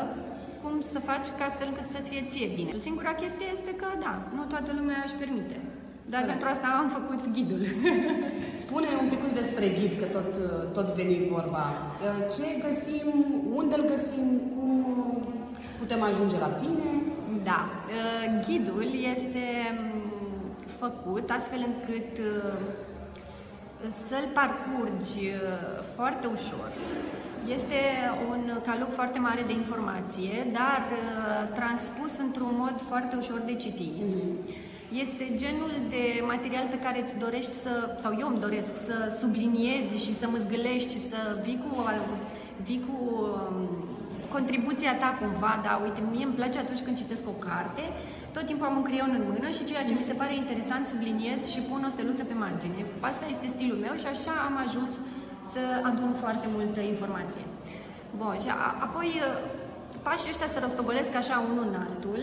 cum 0.63 0.75
să 0.93 0.99
faci 1.11 1.29
ca 1.39 1.45
astfel 1.45 1.69
încât 1.71 1.89
să-ți 1.95 2.11
fie 2.13 2.23
ție 2.33 2.49
bine. 2.59 2.73
Singura 2.89 3.13
chestie 3.23 3.49
este 3.57 3.73
că, 3.81 3.89
da, 4.05 4.15
nu 4.37 4.43
toată 4.53 4.71
lumea 4.79 5.01
își 5.07 5.21
permite. 5.23 5.57
Dar 6.13 6.21
Corect. 6.21 6.29
pentru 6.29 6.49
asta 6.49 6.69
am 6.81 6.89
făcut 6.99 7.21
ghidul. 7.35 7.63
Spune 8.65 8.89
un 9.03 9.09
pic 9.09 9.23
despre 9.41 9.67
ghid, 9.69 9.93
că 10.01 10.07
tot, 10.17 10.31
tot 10.73 10.87
veni 10.95 11.29
vorba. 11.31 11.65
Ce 12.35 12.47
găsim, 12.67 13.09
unde 13.55 13.75
îl 13.79 13.85
găsim, 13.95 14.27
cum 14.55 14.69
putem 15.79 16.03
ajunge 16.03 16.39
la 16.39 16.49
tine? 16.49 16.89
Da, 17.45 17.61
uh, 17.69 18.47
ghidul 18.47 18.89
este 19.15 19.47
mm, 19.79 20.09
făcut 20.79 21.31
astfel 21.31 21.61
încât 21.67 22.19
uh, 22.19 22.59
să-l 24.09 24.27
parcurgi 24.35 25.19
uh, 25.19 25.85
foarte 25.95 26.27
ușor. 26.27 26.69
Este 27.47 27.81
un 28.31 28.61
calup 28.67 28.91
foarte 28.93 29.19
mare 29.19 29.43
de 29.47 29.53
informație, 29.53 30.47
dar 30.53 30.81
uh, 30.93 31.55
transpus 31.55 32.13
într-un 32.27 32.55
mod 32.57 32.77
foarte 32.89 33.17
ușor 33.17 33.41
de 33.47 33.55
citit. 33.55 33.93
Este 35.03 35.25
genul 35.43 35.73
de 35.89 36.05
material 36.33 36.67
pe 36.71 36.79
care 36.85 36.99
îți 37.03 37.17
dorești 37.25 37.55
să, 37.65 37.73
sau 38.03 38.13
eu 38.21 38.29
îmi 38.29 38.41
doresc, 38.47 38.73
să 38.89 38.97
subliniezi 39.21 40.05
și 40.05 40.13
să 40.21 40.27
măzgălești 40.29 40.93
și 40.95 41.01
să 41.11 41.21
vii 41.45 41.61
cu, 41.65 41.73
vii 42.67 42.83
cu 42.89 42.97
um, 43.11 43.57
contribuția 44.35 44.95
ta 45.03 45.11
cumva, 45.21 45.53
da, 45.67 45.81
uite, 45.85 46.01
mie 46.13 46.25
îmi 46.25 46.39
place 46.39 46.59
atunci 46.59 46.85
când 46.85 46.97
citesc 46.97 47.25
o 47.35 47.37
carte, 47.49 47.83
tot 48.35 48.45
timpul 48.47 48.67
am 48.67 48.77
un 48.81 48.87
creion 48.89 49.13
în 49.19 49.25
mână 49.33 49.49
și 49.57 49.69
ceea 49.71 49.85
ce 49.85 49.95
mi 49.99 50.09
se 50.11 50.19
pare 50.21 50.35
interesant 50.35 50.87
subliniez 50.87 51.41
și 51.53 51.61
pun 51.69 51.81
o 51.87 51.91
steluță 51.95 52.25
pe 52.25 52.41
margine. 52.45 52.81
Asta 53.11 53.25
este 53.29 53.47
stilul 53.55 53.79
meu 53.87 53.95
și 54.03 54.09
așa 54.15 54.35
am 54.49 54.57
ajuns 54.67 54.93
să 55.53 55.61
adun 55.91 56.13
foarte 56.23 56.47
multă 56.57 56.81
informație. 56.81 57.45
Bun, 58.21 58.35
și 58.43 58.49
a, 58.49 58.59
apoi 58.87 59.09
pașii 60.07 60.33
ăștia 60.33 60.49
se 60.55 60.59
rostogolesc 60.67 61.13
așa 61.23 61.37
unul 61.51 61.65
în 61.71 61.77
altul 61.87 62.21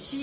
și 0.00 0.22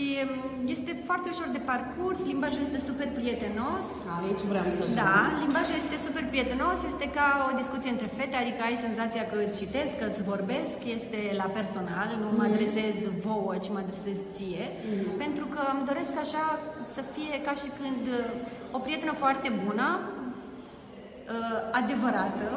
este 0.76 0.92
foarte 1.10 1.28
ușor 1.34 1.50
de 1.58 1.62
parcurs, 1.72 2.20
limbajul 2.32 2.62
este 2.68 2.80
super 2.90 3.10
prietenos. 3.20 3.86
Aici 4.20 4.44
vreau 4.52 4.68
să 4.78 4.84
Da, 5.04 5.16
limbajul 5.44 5.76
este 5.82 5.96
super 6.08 6.24
prietenos, 6.34 6.78
este 6.92 7.06
ca 7.18 7.28
o 7.50 7.52
discuție 7.62 7.92
între 7.96 8.10
fete, 8.18 8.36
adică 8.44 8.62
ai 8.64 8.78
senzația 8.86 9.24
că 9.32 9.36
îți 9.44 9.58
citesc, 9.62 9.92
că 10.00 10.06
îți 10.10 10.24
vorbesc, 10.34 10.78
este 10.98 11.20
la 11.42 11.48
personal, 11.60 12.08
nu 12.22 12.28
mă 12.38 12.44
adresez 12.50 12.96
vouă, 13.26 13.54
ci 13.64 13.70
mă 13.74 13.80
adresez 13.86 14.18
ție, 14.36 14.66
Mhm. 14.74 15.12
pentru 15.24 15.46
că 15.54 15.62
îmi 15.74 15.86
doresc 15.90 16.14
așa 16.26 16.46
să 16.96 17.02
fie 17.14 17.36
ca 17.48 17.54
și 17.62 17.70
când 17.80 18.04
uh, 18.18 18.76
o 18.76 18.80
prietenă 18.86 19.14
foarte 19.24 19.50
bună, 19.66 19.88
uh, 20.00 20.13
adevărată, 21.82 22.48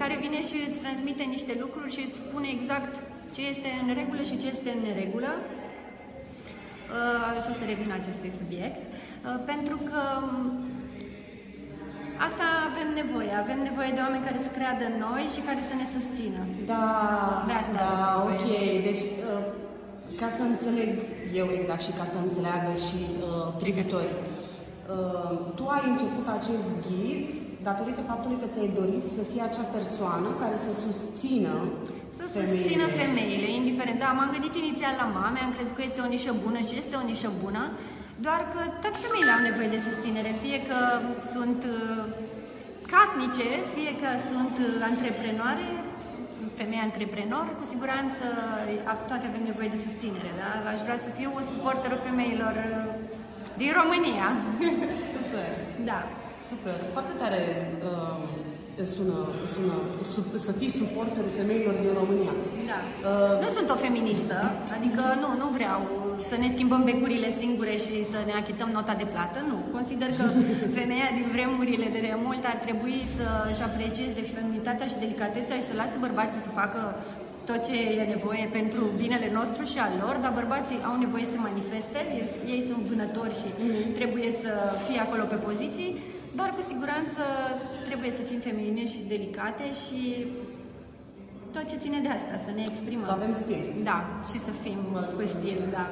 care 0.00 0.14
vine 0.24 0.40
și 0.50 0.56
îți 0.68 0.82
transmite 0.84 1.22
niște 1.34 1.52
lucruri 1.62 1.94
și 1.94 2.02
îți 2.06 2.18
spune 2.24 2.48
exact 2.56 2.92
ce 3.34 3.42
este 3.52 3.68
în 3.82 3.88
regulă 4.00 4.22
și 4.30 4.38
ce 4.40 4.46
este 4.54 4.68
în 4.74 4.80
neregulă. 4.86 5.32
Uh, 6.94 7.42
și 7.42 7.48
o 7.52 7.54
să 7.58 7.64
revin 7.72 7.90
acestui 8.00 8.32
subiect, 8.40 8.80
uh, 8.90 9.38
pentru 9.50 9.76
că 9.88 10.00
um, 10.18 10.36
asta 12.26 12.46
avem 12.68 12.88
nevoie. 13.00 13.32
Avem 13.44 13.58
nevoie 13.68 13.90
de 13.96 14.02
oameni 14.06 14.26
care 14.28 14.38
să 14.46 14.50
creadă 14.56 14.84
în 14.90 14.96
noi 15.06 15.24
și 15.34 15.40
care 15.48 15.60
să 15.70 15.74
ne 15.80 15.86
susțină. 15.96 16.40
Da, 16.72 16.84
De 17.50 17.54
asta 17.62 17.78
da, 17.82 17.90
avem 18.18 18.26
ok. 18.26 18.44
nevoie. 18.44 18.86
Deci, 18.88 19.04
uh, 19.30 19.44
ca 20.20 20.28
să 20.36 20.42
înțeleg 20.52 20.90
eu 21.40 21.46
exact 21.58 21.82
și 21.86 21.92
ca 21.98 22.06
să 22.12 22.16
înțeleagă 22.26 22.72
și 22.86 23.00
uh, 23.10 23.46
privitorii, 23.62 24.18
uh, 24.94 25.32
tu 25.56 25.64
ai 25.76 25.84
început 25.92 26.26
acest 26.38 26.66
ghid 26.86 27.28
datorită 27.68 28.02
faptului 28.10 28.40
că 28.42 28.46
ți-ai 28.52 28.70
dorit 28.80 29.04
să 29.16 29.22
fii 29.30 29.42
acea 29.48 29.66
persoană 29.76 30.28
care 30.42 30.56
să 30.66 30.70
susțină 30.84 31.54
Să 32.18 32.24
femeile. 32.34 32.54
susțină 32.56 32.86
femeile, 33.02 33.48
indiferent. 33.60 33.98
Da, 34.04 34.10
m-am 34.16 34.30
gândit 34.34 34.54
inițial 34.64 34.94
la 35.02 35.06
mame, 35.18 35.38
am 35.42 35.52
crezut 35.56 35.74
că 35.76 35.82
este 35.84 36.00
o 36.06 36.12
nișă 36.14 36.32
bună 36.44 36.58
și 36.68 36.74
este 36.82 36.94
o 37.00 37.04
nișă 37.10 37.30
bună, 37.44 37.62
doar 38.26 38.40
că 38.52 38.60
toate 38.82 38.98
femeile 39.04 39.32
au 39.36 39.42
nevoie 39.48 39.70
de 39.74 39.80
susținere, 39.88 40.30
fie 40.44 40.58
că 40.68 40.78
sunt 41.32 41.60
uh, 41.76 42.02
casnice, 42.94 43.48
fie 43.74 43.92
că 44.02 44.08
sunt 44.30 44.54
uh, 44.66 44.86
antreprenoare, 44.90 45.66
femei 46.60 46.82
antreprenor, 46.88 47.46
cu 47.58 47.64
siguranță 47.72 48.24
a- 48.90 49.00
toate 49.10 49.24
avem 49.30 49.44
nevoie 49.50 49.70
de 49.74 49.80
susținere, 49.86 50.30
da? 50.40 50.50
Aș 50.72 50.80
vrea 50.86 50.98
să 51.06 51.10
fiu 51.18 51.30
suporterul 51.52 52.00
femeilor 52.08 52.54
uh, 52.66 52.72
din 53.60 53.70
România. 53.80 54.26
Super, 55.14 55.50
da. 55.90 56.00
Super. 56.50 56.76
Foarte 56.96 57.14
tare 57.22 57.40
uh, 57.88 58.84
sună, 58.94 59.18
sună 59.54 59.74
su- 60.12 60.38
să 60.46 60.52
fii 60.60 60.72
suporterul 60.80 61.32
femeilor 61.40 61.74
din 61.84 61.92
România. 62.00 62.32
Da. 62.72 62.78
Uh, 63.10 63.34
Nu 63.44 63.48
sunt 63.56 63.68
o 63.74 63.82
feministă, 63.86 64.36
adică 64.76 65.02
nu, 65.22 65.28
nu 65.42 65.48
vreau 65.58 65.80
să 66.30 66.34
ne 66.42 66.48
schimbăm 66.54 66.82
becurile 66.90 67.30
singure 67.42 67.74
și 67.84 67.94
să 68.12 68.18
ne 68.28 68.34
achităm 68.40 68.70
nota 68.78 68.94
de 69.02 69.06
plată, 69.14 69.38
nu. 69.50 69.56
Consider 69.76 70.08
că 70.18 70.24
femeia 70.78 71.08
din 71.18 71.26
vremurile 71.36 71.86
de 71.96 72.00
demult 72.10 72.42
ar 72.52 72.58
trebui 72.66 72.98
să-și 73.16 73.62
aprecieze 73.68 74.20
și 74.26 74.36
feminitatea 74.38 74.86
și 74.90 75.00
delicatețea 75.04 75.56
și 75.58 75.68
să 75.70 75.74
lase 75.80 75.96
bărbații 76.06 76.44
să 76.46 76.58
facă 76.62 76.80
tot 77.48 77.60
ce 77.68 77.76
e 78.00 78.12
nevoie 78.14 78.44
pentru 78.58 78.82
binele 79.02 79.28
nostru 79.38 79.62
și 79.72 79.78
al 79.86 79.92
lor, 80.02 80.14
dar 80.24 80.32
bărbații 80.40 80.84
au 80.88 80.94
nevoie 81.04 81.26
să 81.32 81.38
manifeste, 81.48 81.98
ei, 82.18 82.28
ei 82.54 82.62
sunt 82.68 82.82
vânători 82.90 83.34
și 83.40 83.48
trebuie 83.98 84.28
să 84.42 84.52
fie 84.86 85.00
acolo 85.06 85.24
pe 85.32 85.38
poziții, 85.48 85.90
dar 86.38 86.50
cu 86.56 86.62
siguranță 86.72 87.22
trebuie 87.88 88.10
să 88.18 88.22
fim 88.30 88.40
feminine 88.48 88.84
și 88.92 88.98
delicate 89.12 89.66
și 89.82 90.00
tot 91.54 91.64
ce 91.70 91.76
ține 91.84 91.98
de 92.06 92.10
asta, 92.18 92.34
să 92.46 92.50
ne 92.58 92.62
exprimăm. 92.70 93.06
Să 93.10 93.16
avem 93.18 93.32
stil. 93.44 93.62
Da, 93.90 93.98
și 94.30 94.38
să 94.46 94.52
fim 94.64 94.78
cu 95.16 95.22
stil, 95.34 95.60
da. 95.76 95.86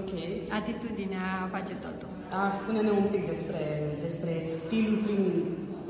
Ok. 0.00 0.12
Atitudinea 0.60 1.26
face 1.54 1.74
totul. 1.86 2.10
Da, 2.34 2.42
spune-ne 2.60 2.92
un 3.02 3.06
pic 3.14 3.22
despre, 3.32 3.60
despre 4.06 4.32
stilul 4.58 4.96
prin... 5.06 5.22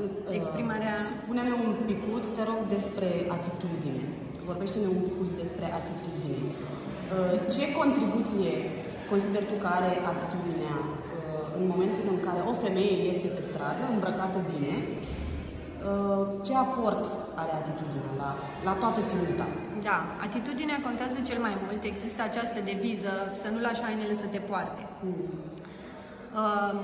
uh, 0.02 0.36
Exprimarea- 0.38 1.00
Spune-ne 1.20 1.52
un 1.64 1.70
picuț, 1.90 2.24
te 2.36 2.42
rog, 2.50 2.60
despre 2.76 3.08
atitudine. 3.36 4.02
Vorbește-ne 4.50 4.88
un 4.96 5.00
picuț 5.08 5.30
despre 5.42 5.66
atitudine. 5.80 6.40
Uh, 6.50 7.34
Ce 7.54 7.64
contribuție 7.80 8.52
consideri 9.12 9.46
tu 9.50 9.56
că 9.62 9.68
are 9.78 9.92
atitudinea 10.12 10.76
uh, 10.86 11.21
în 11.58 11.64
momentul 11.72 12.06
în 12.14 12.20
care 12.26 12.40
o 12.50 12.54
femeie 12.64 12.98
este 13.12 13.28
pe 13.36 13.42
stradă, 13.48 13.82
îmbrăcată 13.94 14.38
bine? 14.52 14.74
Uh, 15.90 16.24
Ce 16.46 16.52
aport 16.66 17.04
are 17.42 17.52
atitudinea 17.60 18.14
la, 18.22 18.30
la 18.66 18.72
toată 18.82 19.00
ținuta? 19.10 19.46
Da, 19.88 19.98
atitudinea 20.26 20.78
contează 20.88 21.18
cel 21.28 21.40
mai 21.46 21.54
mult. 21.64 21.80
Există 21.92 22.20
această 22.24 22.58
deviză 22.72 23.12
să 23.42 23.48
nu 23.52 23.58
lași 23.66 23.84
hainele 23.86 24.14
să 24.22 24.28
te 24.34 24.40
poarte. 24.50 24.82
Um, 26.40 26.80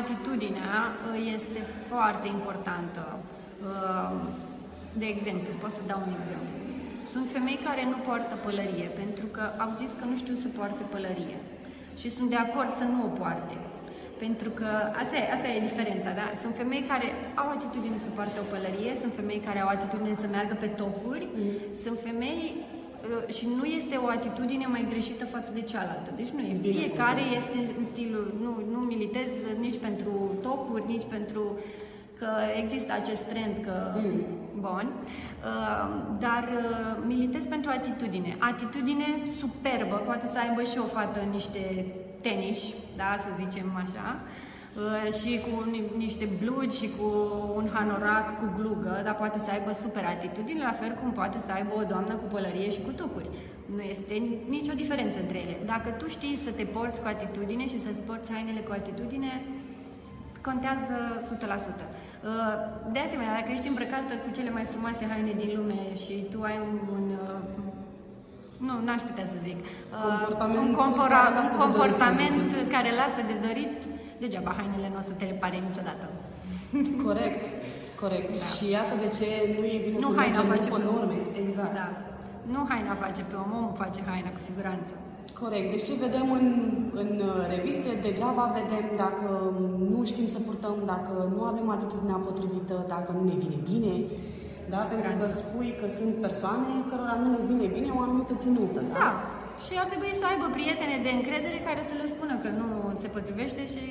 atitudinea 0.00 0.76
uh, 0.90 1.32
este 1.36 1.60
foarte 1.90 2.26
importantă. 2.36 3.02
Um, 3.16 4.16
de 5.00 5.06
exemplu, 5.14 5.50
pot 5.62 5.72
să 5.78 5.82
dau 5.90 6.00
un 6.06 6.14
exemplu. 6.20 6.56
Sunt 7.12 7.26
femei 7.34 7.60
care 7.68 7.82
nu 7.92 7.98
poartă 8.06 8.34
pălărie 8.46 8.88
pentru 9.02 9.26
că 9.34 9.42
au 9.64 9.70
zis 9.80 9.90
că 9.98 10.04
nu 10.10 10.16
știu 10.22 10.34
să 10.44 10.48
poarte 10.58 10.82
pălărie 10.94 11.38
și 12.00 12.08
sunt 12.16 12.28
de 12.34 12.40
acord 12.46 12.70
să 12.80 12.84
nu 12.84 12.98
o 13.08 13.10
poarte. 13.20 13.54
Pentru 14.26 14.50
că 14.58 14.68
asta 15.02 15.14
e, 15.20 15.32
asta 15.36 15.48
e 15.48 15.68
diferența, 15.70 16.10
da? 16.20 16.26
Sunt 16.42 16.54
femei 16.60 16.84
care 16.92 17.06
au 17.42 17.48
atitudine 17.56 17.98
să 18.04 18.08
poarte 18.16 18.36
o 18.44 18.46
pălărie, 18.52 18.92
sunt 19.02 19.12
femei 19.20 19.40
care 19.48 19.60
au 19.64 19.70
atitudine 19.76 20.14
să 20.22 20.26
meargă 20.34 20.54
pe 20.62 20.68
topuri, 20.80 21.24
sunt 21.82 21.98
femei 22.08 22.42
uh, 22.56 23.34
și 23.36 23.44
nu 23.58 23.64
este 23.78 23.94
o 24.04 24.08
atitudine 24.18 24.66
mai 24.74 24.84
greșită 24.92 25.24
față 25.34 25.50
de 25.58 25.62
cealaltă. 25.70 26.10
Deci 26.20 26.32
nu 26.36 26.40
e. 26.40 26.52
Bine 26.60 26.78
Fiecare 26.80 27.22
cuvântat. 27.22 27.40
este 27.40 27.58
în 27.80 27.84
stilul, 27.92 28.26
nu, 28.44 28.52
nu 28.72 28.78
militez 28.94 29.30
nici 29.64 29.78
pentru 29.86 30.12
topuri, 30.46 30.84
nici 30.94 31.06
pentru 31.16 31.42
că 32.18 32.28
există 32.62 32.90
acest 33.00 33.22
trend 33.32 33.54
că 33.66 33.76
Mm. 34.02 34.20
bun, 34.66 34.86
Uh, 35.44 35.88
dar 36.18 36.48
uh, 36.58 37.02
militez 37.06 37.42
pentru 37.44 37.70
atitudine. 37.74 38.36
Atitudine 38.38 39.04
superbă, 39.40 39.96
poate 40.04 40.26
să 40.26 40.38
aibă 40.48 40.62
și 40.62 40.78
o 40.78 40.82
fată 40.82 41.20
niște 41.32 41.86
tenis, 42.26 42.60
da, 42.96 43.10
să 43.24 43.28
zicem 43.42 43.68
așa, 43.84 44.06
uh, 44.20 45.12
și 45.18 45.30
cu 45.44 45.52
ni- 45.70 45.90
niște 46.04 46.28
blugi 46.42 46.76
și 46.80 46.88
cu 46.98 47.06
un 47.58 47.66
hanorac 47.74 48.26
cu 48.38 48.46
glugă, 48.58 48.94
dar 49.04 49.14
poate 49.22 49.38
să 49.38 49.50
aibă 49.50 49.72
super 49.82 50.04
atitudine, 50.16 50.62
la 50.70 50.76
fel 50.80 50.92
cum 51.00 51.10
poate 51.20 51.38
să 51.38 51.50
aibă 51.52 51.72
o 51.80 51.84
doamnă 51.92 52.14
cu 52.20 52.26
pălărie 52.34 52.70
și 52.70 52.80
cu 52.86 52.90
tocuri. 53.00 53.28
Nu 53.74 53.80
este 53.94 54.14
nicio 54.56 54.72
diferență 54.82 55.16
între 55.20 55.38
ele. 55.44 55.56
Dacă 55.72 55.88
tu 55.90 56.06
știi 56.16 56.36
să 56.44 56.50
te 56.50 56.64
porți 56.64 57.00
cu 57.00 57.06
atitudine 57.14 57.64
și 57.72 57.78
să-ți 57.84 58.02
porți 58.08 58.32
hainele 58.32 58.60
cu 58.60 58.72
atitudine, 58.80 59.32
contează 60.48 60.94
100%. 61.20 61.86
Uh, 61.88 62.54
De 62.94 62.98
asemenea, 63.06 63.34
dacă 63.38 63.50
ești 63.52 63.68
îmbrăcată 63.68 64.12
cu 64.24 64.28
cele 64.36 64.50
mai 64.50 64.64
frumoase 64.72 65.04
haine 65.12 65.32
din 65.42 65.50
lume 65.56 65.80
și 66.02 66.14
tu 66.30 66.38
ai 66.42 66.58
un, 66.68 66.74
un 66.96 67.06
uh, 67.10 67.40
nu, 68.66 68.74
n-aș 68.86 69.00
putea 69.08 69.26
să 69.32 69.38
zic, 69.48 69.58
uh, 69.62 69.68
Comportament 70.08 70.60
un, 70.66 70.70
compora, 70.80 71.20
care 71.24 71.36
lasă 71.38 71.54
un 71.54 71.70
de 71.72 71.76
dorit, 71.78 71.96
să 71.96 72.04
comportament 72.08 72.34
zicem. 72.42 72.66
care 72.74 72.90
lasă 73.02 73.20
de 73.30 73.36
dorit, 73.46 73.74
degeaba 74.22 74.52
hainele 74.58 74.88
nu 74.94 74.98
o 75.02 75.04
să 75.10 75.14
te 75.18 75.24
repare 75.32 75.56
niciodată. 75.68 76.04
Corect, 77.06 77.42
corect. 78.02 78.30
Da. 78.40 78.46
Și 78.54 78.64
iată 78.76 78.94
de 79.04 79.08
ce 79.18 79.28
nu 79.54 79.62
e 79.74 79.76
bine 79.84 79.98
Nu 80.04 80.10
să 80.10 80.16
haina 80.20 80.40
mergem 80.40 80.52
face 80.54 80.68
după 80.68 80.78
pe 80.80 80.86
om. 80.88 80.94
norme. 80.94 81.16
Exact. 81.42 81.72
Da. 81.80 81.88
Nu 82.54 82.60
haina 82.70 82.94
face 83.04 83.22
pe 83.30 83.34
om, 83.42 83.50
omul 83.58 83.74
face 83.82 83.98
haina 84.08 84.30
cu 84.36 84.42
siguranță. 84.50 84.92
Corect. 85.42 85.68
Deci 85.74 85.86
ce 85.88 85.94
vedem 86.06 86.26
în, 86.38 86.46
în 87.02 87.10
uh, 87.30 87.40
reviste, 87.54 87.90
degeaba 88.06 88.44
vedem 88.58 88.84
dacă 89.04 89.28
nu 89.92 89.98
știm 90.10 90.28
să 90.34 90.38
purtăm, 90.48 90.76
dacă 90.94 91.12
nu 91.34 91.40
avem 91.50 91.66
atitudinea 91.76 92.18
potrivită, 92.28 92.74
dacă 92.94 93.08
nu 93.16 93.22
ne 93.30 93.36
vine 93.42 93.58
bine. 93.70 93.92
Da? 94.74 94.80
Pentru 94.92 95.12
că 95.20 95.26
spui 95.42 95.70
că 95.80 95.86
sunt 95.98 96.14
persoane 96.26 96.68
cărora 96.90 97.14
nu 97.22 97.28
le 97.34 97.42
vine 97.50 97.66
bine 97.76 97.88
o 97.96 98.00
anumită 98.06 98.34
ținută. 98.44 98.80
Da? 98.92 98.96
Da. 99.02 99.10
Și 99.64 99.72
ar 99.82 99.86
trebui 99.92 100.12
să 100.20 100.24
aibă 100.30 100.46
prietene 100.58 100.96
de 101.06 101.10
încredere 101.18 101.58
care 101.68 101.80
să 101.88 101.94
le 102.00 102.06
spună 102.14 102.34
că 102.42 102.48
nu 102.60 102.68
se 103.02 103.08
potrivește 103.16 103.62
și 103.72 103.84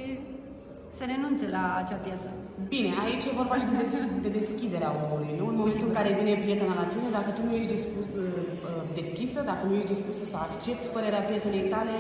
să 0.98 1.04
renunțe 1.14 1.46
la 1.58 1.64
acea 1.82 2.00
piesă. 2.06 2.30
Bine, 2.74 2.90
aici 3.06 3.26
e 3.30 3.40
vorba 3.42 3.56
și 3.62 3.66
de, 3.72 3.76
des- 3.82 4.12
de 4.26 4.32
deschiderea 4.40 4.92
omului, 5.04 5.32
nu? 5.40 5.46
În 5.52 5.56
momentul 5.60 5.88
în 5.90 5.96
care 5.98 6.10
vine 6.20 6.34
prietena 6.46 6.74
la 6.82 6.86
tine, 6.94 7.08
dacă 7.18 7.30
tu 7.36 7.42
nu 7.48 7.54
ești 7.60 7.74
dispus, 7.76 8.06
uh, 8.14 8.24
uh, 8.24 8.82
deschisă, 9.00 9.40
dacă 9.52 9.64
nu 9.68 9.74
ești 9.80 9.92
dispusă 9.96 10.24
să 10.32 10.38
accepti 10.46 10.88
părerea 10.96 11.26
prietenei 11.28 11.66
tale, 11.76 11.96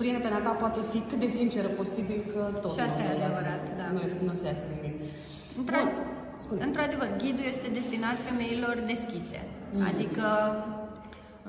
prietena 0.00 0.38
ta 0.46 0.52
poate 0.62 0.80
fi 0.92 0.98
cât 1.08 1.18
de 1.24 1.30
sinceră 1.38 1.68
posibil 1.80 2.18
că 2.32 2.40
tot 2.62 2.70
Și 2.76 2.80
asta 2.86 3.00
nu 3.02 3.06
o 3.06 3.06
e 3.06 3.10
să 3.10 3.14
iasă. 3.14 3.24
adevărat, 3.26 3.64
da. 3.80 3.86
Nu, 3.94 4.00
nu 4.26 4.32
o 4.34 4.36
să 4.40 4.44
iasă 4.50 4.64
nimic. 4.74 4.94
Într- 5.60 5.74
Bun. 5.76 5.88
Spune. 6.38 6.62
Într-adevăr, 6.62 7.08
ghidul 7.18 7.44
este 7.48 7.68
destinat 7.68 8.18
femeilor 8.28 8.82
deschise. 8.86 9.40
Mhm. 9.72 9.84
Adică 9.94 10.26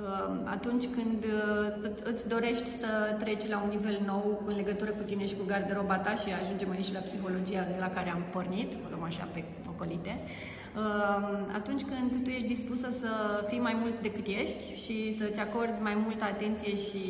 uh, 0.01 0.51
atunci 0.55 0.85
când 0.95 1.23
uh, 1.23 1.89
îți 2.03 2.27
dorești 2.27 2.69
să 2.81 2.87
treci 3.19 3.47
la 3.47 3.61
un 3.63 3.69
nivel 3.69 4.01
nou 4.05 4.43
în 4.45 4.55
legătură 4.55 4.91
cu 4.91 5.03
tine 5.03 5.25
și 5.25 5.35
cu 5.35 5.45
garderoba 5.45 5.97
ta 5.97 6.15
și 6.15 6.29
ajungem 6.41 6.69
aici 6.71 6.93
la 6.93 6.99
psihologia 6.99 7.63
de 7.73 7.77
la 7.79 7.89
care 7.89 8.09
am 8.09 8.23
pornit, 8.31 8.71
o 8.73 8.87
luăm 8.89 9.03
așa 9.03 9.27
pe 9.33 9.43
ocolite, 9.69 10.19
uh, 10.19 11.55
atunci 11.59 11.83
când 11.91 12.23
tu 12.23 12.29
ești 12.29 12.47
dispusă 12.47 12.89
să 12.89 13.11
fii 13.47 13.59
mai 13.59 13.75
mult 13.81 14.01
decât 14.01 14.25
ești 14.25 14.63
și 14.83 15.13
să-ți 15.13 15.39
acorzi 15.39 15.81
mai 15.81 15.95
multă 16.05 16.23
atenție 16.23 16.75
și 16.75 17.03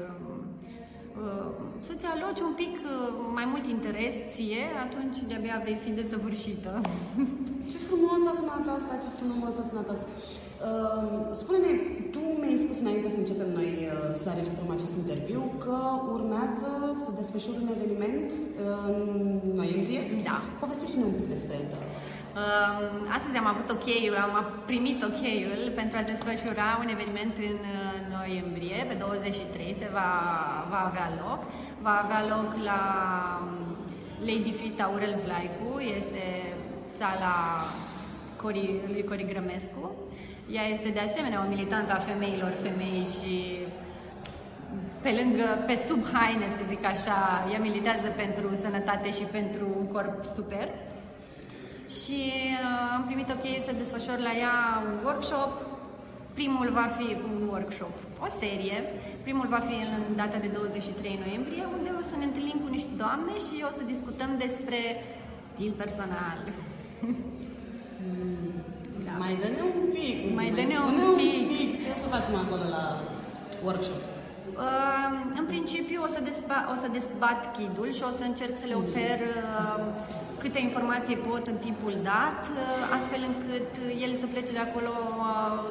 uh, 0.00 0.44
uh, 1.22 1.50
să-ți 1.80 2.06
aloci 2.06 2.40
un 2.40 2.54
pic 2.62 2.74
uh, 4.14 4.22
mai 4.22 4.22
mult 4.22 4.22
interes 4.22 4.34
ție, 4.34 4.64
atunci 4.86 5.18
de-abia 5.28 5.58
vei 5.66 5.78
fi 5.84 5.90
desăvârșită. 6.00 6.72
Ce 7.70 7.78
frumos 7.88 8.20
a 8.30 8.34
sunat 8.40 8.66
asta, 8.76 8.94
ce 9.02 9.08
frumos 9.18 9.54
a 9.62 9.64
sunat 9.70 9.88
asta. 9.94 10.06
Uh, 10.68 11.36
spune-ne, 11.40 11.72
tu 12.14 12.22
mi-ai 12.40 12.62
spus 12.64 12.78
înainte 12.84 13.08
să 13.14 13.18
începem 13.20 13.50
noi 13.58 13.70
uh, 13.82 13.92
să 14.22 14.28
înregistrăm 14.28 14.70
acest 14.76 14.94
interviu 15.02 15.42
că 15.64 15.76
urmează 16.16 16.70
să 17.02 17.08
desfășori 17.20 17.62
un 17.64 17.70
eveniment 17.76 18.30
uh, 18.32 18.42
în 18.90 19.00
noiembrie. 19.60 20.00
Da. 20.28 20.38
Povestește-ne 20.62 21.04
un 21.10 21.16
pic 21.18 21.28
despre 21.34 21.54
el. 21.60 21.66
Um, 22.40 22.96
astăzi 23.16 23.36
am 23.42 23.48
avut 23.52 23.68
ok-ul, 23.76 24.16
am 24.26 24.34
primit 24.70 24.98
ok-ul 25.10 25.62
pentru 25.80 25.96
a 25.98 26.08
desfășura 26.12 26.68
un 26.82 26.88
eveniment 26.96 27.34
în 27.50 27.60
uh, 27.74 27.96
noiembrie, 28.16 28.78
pe 28.88 28.94
23 28.94 29.80
se 29.80 29.88
va, 29.96 30.10
va 30.72 30.80
avea 30.88 31.08
loc. 31.22 31.40
Va 31.86 31.94
avea 32.04 32.22
loc 32.34 32.48
la 32.68 32.80
um, 33.42 33.63
Lady 34.20 34.52
Fit 34.52 34.80
Aurel 34.80 35.14
Vlaicu, 35.24 35.80
este 35.80 36.22
sala 36.98 37.64
Cori, 38.42 38.80
lui 38.86 39.04
Cori 39.04 39.26
Grămescu. 39.26 39.92
Ea 40.50 40.66
este 40.66 40.88
de 40.88 41.00
asemenea 41.00 41.44
o 41.44 41.48
militantă 41.48 41.92
a 41.92 41.98
femeilor 42.10 42.52
femei 42.62 43.06
și 43.16 43.58
pe 45.02 45.10
lângă, 45.20 45.64
pe 45.66 45.76
sub 45.76 46.04
haine, 46.12 46.48
să 46.48 46.62
zic 46.68 46.84
așa, 46.84 47.46
ea 47.52 47.58
militează 47.58 48.08
pentru 48.16 48.54
sănătate 48.54 49.10
și 49.10 49.22
pentru 49.22 49.66
un 49.78 49.86
corp 49.86 50.24
super. 50.24 50.68
Și 51.88 52.20
uh, 52.34 52.94
am 52.96 53.04
primit 53.04 53.28
ok 53.28 53.64
să 53.64 53.72
desfășor 53.72 54.18
la 54.18 54.32
ea 54.44 54.82
un 54.86 55.04
workshop. 55.04 55.52
Primul 56.38 56.68
va 56.80 56.86
fi 56.98 57.08
un 57.28 57.48
workshop, 57.54 57.94
o 58.26 58.28
serie. 58.42 58.76
Primul 59.26 59.46
va 59.54 59.60
fi 59.68 59.76
în 59.86 60.16
data 60.22 60.38
de 60.44 60.46
23 60.46 61.18
noiembrie, 61.24 61.62
unde 61.76 61.90
o 62.00 62.02
să 62.10 62.14
ne 62.18 62.24
întâlnim 62.24 62.58
cu 62.64 62.70
niște 62.76 62.92
doamne 63.02 63.34
și 63.46 63.56
o 63.68 63.70
să 63.76 63.82
discutăm 63.92 64.30
despre 64.44 64.80
stil 65.50 65.72
personal. 65.82 66.38
Da. 69.06 69.12
Mai 69.22 69.34
dă-ne 69.42 69.62
un 69.74 69.86
pic. 69.96 70.16
Mai 70.38 70.48
dă-ne 70.56 70.78
un 70.88 70.94
spune 70.96 71.22
pic. 71.22 71.70
Ce 71.82 71.88
o 71.94 71.96
să 72.02 72.06
facem 72.14 72.34
acolo 72.44 72.64
la 72.76 72.84
workshop? 73.66 74.02
Uh, 74.66 75.10
în 75.40 75.44
principiu 75.52 75.98
o 76.06 76.08
să, 76.14 76.20
desba, 76.28 76.58
o 76.74 76.76
să 76.82 76.88
dezbat 76.98 77.40
ghidul 77.56 77.90
și 77.96 78.02
o 78.10 78.12
să 78.18 78.24
încerc 78.24 78.54
să 78.62 78.66
le 78.70 78.76
ofer 78.84 79.18
uh, 79.20 79.84
câte 80.42 80.60
informații 80.68 81.16
pot 81.16 81.44
în 81.46 81.58
timpul 81.66 81.94
dat, 82.02 82.40
uh, 82.50 82.96
astfel 82.96 83.22
încât 83.30 83.70
el 84.06 84.12
să 84.20 84.26
plece 84.26 84.52
de 84.52 84.62
acolo 84.68 84.92
uh, 85.00 85.24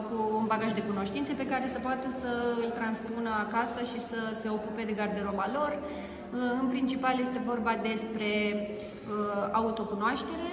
cu 0.08 0.18
un 0.40 0.46
bagaj 0.54 0.72
de 0.80 0.88
cunoștințe 0.90 1.34
pe 1.34 1.50
care 1.52 1.66
să 1.74 1.80
poată 1.88 2.08
să 2.22 2.32
îl 2.64 2.70
transpună 2.80 3.30
acasă 3.46 3.80
și 3.92 4.00
să 4.10 4.20
se 4.42 4.48
ocupe 4.58 4.84
de 4.90 4.98
garderoba 5.00 5.48
lor. 5.58 5.72
Uh, 5.80 6.40
în 6.62 6.68
principal 6.68 7.16
este 7.20 7.40
vorba 7.52 7.74
despre 7.90 8.32
uh, 8.56 9.50
autocunoaștere, 9.52 10.52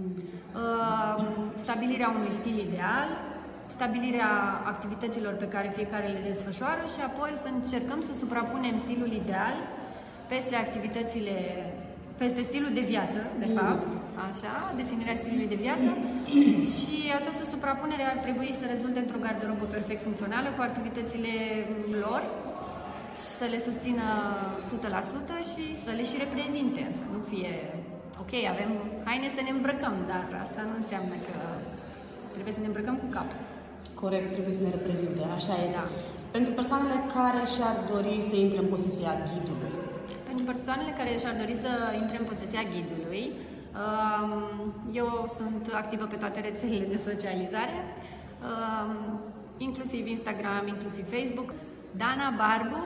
uh, 0.00 1.24
stabilirea 1.54 2.14
unui 2.18 2.32
stil 2.32 2.58
ideal, 2.58 3.08
stabilirea 3.66 4.30
activităților 4.64 5.32
pe 5.32 5.48
care 5.54 5.72
fiecare 5.74 6.06
le 6.06 6.28
desfășoară 6.28 6.82
și 6.94 7.00
apoi 7.10 7.32
să 7.42 7.48
încercăm 7.48 8.00
să 8.00 8.12
suprapunem 8.18 8.76
stilul 8.78 9.12
ideal 9.22 9.54
peste 10.28 10.56
activitățile, 10.56 11.36
peste 12.22 12.42
stilul 12.50 12.72
de 12.78 12.84
viață, 12.92 13.20
de 13.44 13.48
fapt, 13.58 13.86
așa, 14.28 14.54
definirea 14.80 15.16
stilului 15.22 15.52
de 15.54 15.62
viață 15.66 15.90
și 16.78 16.96
această 17.20 17.44
suprapunere 17.52 18.04
ar 18.12 18.18
trebui 18.26 18.50
să 18.60 18.64
rezulte 18.74 18.98
într-o 19.04 19.22
garderobă 19.24 19.64
perfect 19.76 20.02
funcțională 20.08 20.48
cu 20.56 20.62
activitățile 20.68 21.34
lor 22.04 22.22
și 23.20 23.28
să 23.38 23.46
le 23.52 23.58
susțină 23.68 24.06
100% 25.36 25.50
și 25.52 25.64
să 25.84 25.90
le 25.98 26.04
și 26.10 26.16
reprezinte, 26.24 26.82
să 26.98 27.04
nu 27.14 27.20
fie 27.30 27.52
ok, 28.22 28.32
avem 28.54 28.70
haine 29.06 29.28
să 29.36 29.40
ne 29.44 29.52
îmbrăcăm, 29.56 29.96
dar 30.12 30.24
asta 30.44 30.60
nu 30.68 30.74
înseamnă 30.82 31.16
că 31.26 31.36
trebuie 32.34 32.54
să 32.56 32.62
ne 32.62 32.68
îmbrăcăm 32.70 32.96
cu 33.02 33.08
capul. 33.16 33.40
Corect, 34.02 34.28
trebuie 34.36 34.54
să 34.58 34.62
ne 34.64 34.70
reprezinte, 34.76 35.20
așa 35.38 35.54
este. 35.66 35.80
Da. 35.80 35.86
Pentru 36.36 36.52
persoanele 36.60 36.98
care 37.16 37.42
și-ar 37.54 37.76
dori 37.92 38.16
să 38.28 38.34
intre 38.44 38.58
în 38.62 38.68
posesia 38.74 39.12
ghidului, 39.28 39.81
Pentru 40.32 40.52
persoanele 40.52 40.92
care 41.00 41.12
și-ar 41.22 41.36
dori 41.42 41.54
să 41.64 41.70
intre 42.02 42.16
în 42.18 42.24
posesia 42.32 42.62
ghidului, 42.72 43.24
um, 43.82 44.32
eu 44.92 45.08
sunt 45.38 45.62
activă 45.82 46.04
pe 46.04 46.16
toate 46.22 46.40
rețelele 46.40 46.86
de 46.94 46.96
socializare, 47.08 47.76
um, 47.84 49.20
inclusiv 49.56 50.06
Instagram, 50.06 50.64
inclusiv 50.66 51.04
Facebook. 51.16 51.50
Dana 52.02 52.28
Barbu, 52.40 52.80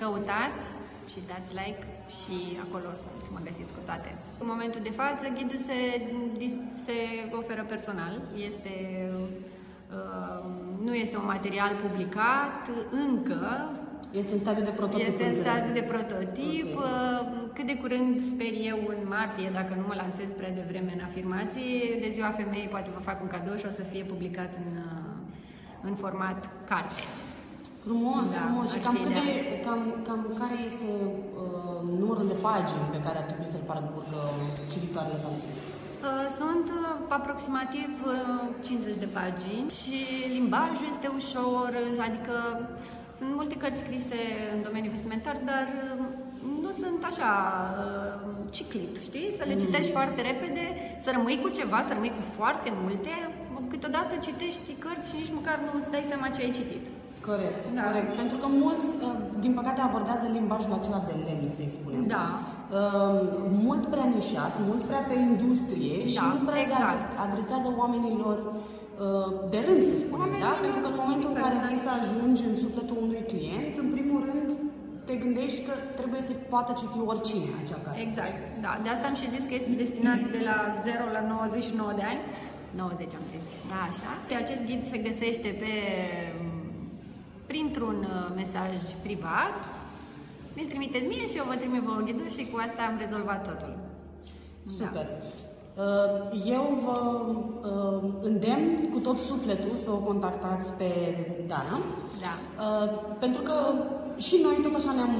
căutați 0.00 0.64
și 1.12 1.18
dați 1.30 1.50
like 1.60 1.84
și 2.18 2.36
acolo 2.64 2.86
o 2.94 2.96
să 3.02 3.08
mă 3.34 3.40
găsiți 3.48 3.72
cu 3.76 3.80
toate. 3.88 4.10
În 4.42 4.46
momentul 4.52 4.80
de 4.88 4.96
față, 5.00 5.24
ghidul 5.36 5.60
se, 5.68 5.78
dis- 6.42 6.64
se 6.84 6.98
oferă 7.40 7.64
personal, 7.74 8.14
este, 8.48 8.74
uh, 9.96 10.44
nu 10.86 10.94
este 10.94 11.16
un 11.16 11.28
material 11.36 11.72
publicat 11.84 12.60
încă, 13.06 13.70
este 14.20 14.32
în 14.36 14.38
stadiu 14.44 14.64
de 14.70 14.74
prototip. 14.80 15.06
este 15.12 15.24
în 15.24 15.28
înțeleg. 15.34 15.46
stadiu 15.48 15.72
de 15.80 15.84
prototip. 15.92 16.68
Ok. 16.76 16.84
Uh, 16.84 17.40
Cât 17.56 17.66
de 17.72 17.76
curând, 17.82 18.12
sper 18.32 18.52
eu, 18.72 18.78
în 18.94 19.00
martie, 19.16 19.48
dacă 19.58 19.72
nu 19.80 19.84
mă 19.90 19.94
lansez 20.02 20.28
prea 20.40 20.52
devreme 20.60 20.92
în 20.98 21.02
afirmații, 21.08 21.74
de 22.04 22.08
ziua 22.16 22.30
femeii 22.40 22.72
poate 22.74 22.88
vă 22.96 23.00
fac 23.08 23.18
un 23.24 23.30
cadou 23.34 23.56
și 23.60 23.66
o 23.70 23.72
să 23.78 23.82
fie 23.92 24.02
publicat 24.12 24.50
în, 24.62 24.68
uh, 24.88 25.14
în 25.88 25.94
format 26.04 26.40
carte. 26.70 27.02
Frumos, 27.84 28.26
Da, 28.34 28.38
frumos. 28.44 28.66
Și 28.72 28.78
ar 28.78 28.82
cam, 28.84 28.94
fi 28.96 29.02
cât 29.06 29.12
de, 29.18 29.22
ideal. 29.24 29.64
cam, 29.66 29.80
cam 30.08 30.20
care 30.40 30.56
este 30.70 30.88
uh, 31.42 31.78
numărul 32.00 32.26
de 32.32 32.36
pagini 32.48 32.86
pe 32.94 33.00
care 33.06 33.16
ar 33.22 33.26
trebui 33.30 33.48
să-l 33.52 33.64
parcurgă 33.72 34.20
cititoarele 34.72 35.18
tale? 35.24 35.38
Uh, 35.44 36.24
Sunt 36.40 36.66
uh, 36.80 36.82
aproximativ 37.18 37.90
uh, 38.06 38.14
50 38.60 38.96
de 39.04 39.08
pagini 39.18 39.68
și 39.80 39.96
limbajul 40.36 40.86
este 40.94 41.08
ușor, 41.20 41.70
adică 42.08 42.34
sunt 43.18 43.30
multe 43.38 43.54
cărți 43.62 43.82
scrise 43.84 44.18
în 44.54 44.60
domeniul 44.66 44.94
vestimentar, 44.96 45.36
dar 45.50 45.66
uh, 45.78 46.04
nu 46.64 46.70
sunt 46.82 47.00
așa 47.10 47.30
uh, 47.82 48.14
ciclit, 48.56 48.94
știi? 49.08 49.28
Să 49.38 49.42
le 49.50 49.56
citești 49.64 49.94
foarte 49.96 50.20
repede, 50.30 50.64
să 51.04 51.08
rămâi 51.16 51.38
cu 51.44 51.48
ceva, 51.58 51.78
să 51.88 51.92
rămâi 51.96 52.16
cu 52.18 52.24
foarte 52.38 52.70
multe. 52.82 53.12
Câteodată 53.72 54.12
citești 54.26 54.70
cărți 54.84 55.08
și 55.10 55.16
nici 55.20 55.36
măcar 55.38 55.56
nu 55.66 55.72
îți 55.78 55.90
dai 55.94 56.04
seama 56.10 56.26
ce 56.34 56.40
ai 56.44 56.56
citit. 56.60 56.84
Corect, 57.28 57.62
Da. 57.78 57.82
corect. 57.88 58.10
Pentru 58.22 58.36
că 58.42 58.46
mulți, 58.64 58.86
uh, 59.06 59.14
din 59.44 59.52
păcate, 59.58 59.80
abordează 59.80 60.26
limbajul 60.38 60.72
acela 60.78 61.00
de 61.08 61.14
lemn, 61.26 61.48
să-i 61.56 61.74
spunem. 61.78 62.02
Da. 62.16 62.26
Uh, 62.78 63.20
mult 63.66 63.82
prea 63.92 64.08
nișat, 64.18 64.52
mult 64.68 64.82
prea 64.90 65.02
pe 65.08 65.14
industrie 65.30 65.96
și 66.12 66.18
Da, 66.20 66.26
nu 66.34 66.40
prea 66.48 66.60
exact. 66.66 67.00
se 67.12 67.18
adresează 67.26 67.68
oamenilor 67.80 68.36
uh, 68.46 68.60
de 69.52 69.58
rând, 69.66 69.80
să 69.90 69.96
spunem, 70.04 70.30
da? 70.32 70.50
Oamenilor, 70.50 70.60
Pentru 70.66 70.80
că 70.82 70.88
în 70.92 70.98
momentul 71.02 71.28
în 71.32 71.36
care 71.42 71.54
exact. 71.54 71.64
vrei 71.64 71.78
să 71.86 71.90
ajungi 72.00 72.42
în 72.50 72.54
sufletul 72.64 72.96
unui 73.06 73.22
client, 73.32 73.72
în 73.84 73.88
primul 73.96 74.20
rând 74.30 74.48
te 75.08 75.14
gândești 75.24 75.60
că 75.66 75.74
trebuie 76.00 76.22
să 76.28 76.32
poată 76.52 76.70
citi 76.80 76.98
oricine 77.12 77.50
acea 77.62 77.80
carte. 77.84 78.00
Exact, 78.06 78.36
da. 78.64 78.72
De 78.84 78.88
asta 78.94 79.06
am 79.10 79.16
și 79.20 79.32
zis 79.36 79.44
că 79.48 79.54
este 79.54 79.82
destinat 79.84 80.20
de 80.36 80.40
la 80.48 80.56
0 80.86 81.04
la 81.16 81.22
99 81.28 81.92
de 82.00 82.04
ani. 82.12 82.22
90 82.74 83.14
am 83.20 83.26
zis, 83.34 83.44
da, 83.72 83.80
așa. 83.90 84.10
De 84.30 84.34
acest 84.42 84.62
ghid 84.68 84.82
se 84.92 84.98
găsește 85.08 85.48
pe, 85.62 85.72
printr-un 87.50 87.98
uh, 88.14 88.26
mesaj 88.40 88.74
privat, 89.06 89.58
mi-l 90.54 90.68
trimiteți 90.72 91.06
mie 91.12 91.26
și 91.30 91.36
eu 91.40 91.44
vă 91.50 91.56
trimit 91.62 91.82
vouă 91.88 92.02
ghidul 92.06 92.30
și 92.36 92.42
cu 92.50 92.56
asta 92.66 92.80
am 92.90 92.96
rezolvat 93.04 93.40
totul. 93.48 93.72
Super. 94.78 95.06
Da. 95.10 95.16
Eu 96.56 96.64
vă 96.84 96.96
îndemn 98.22 98.88
cu 98.92 98.98
tot 98.98 99.18
sufletul 99.18 99.76
să 99.76 99.90
o 99.90 99.96
contactați 99.96 100.72
pe 100.72 100.90
Dana. 101.46 101.78
Da. 102.24 102.34
Pentru 103.18 103.42
că 103.42 103.54
și 104.16 104.36
noi 104.42 104.56
tot 104.62 104.74
așa 104.74 104.92
ne-am, 104.98 105.14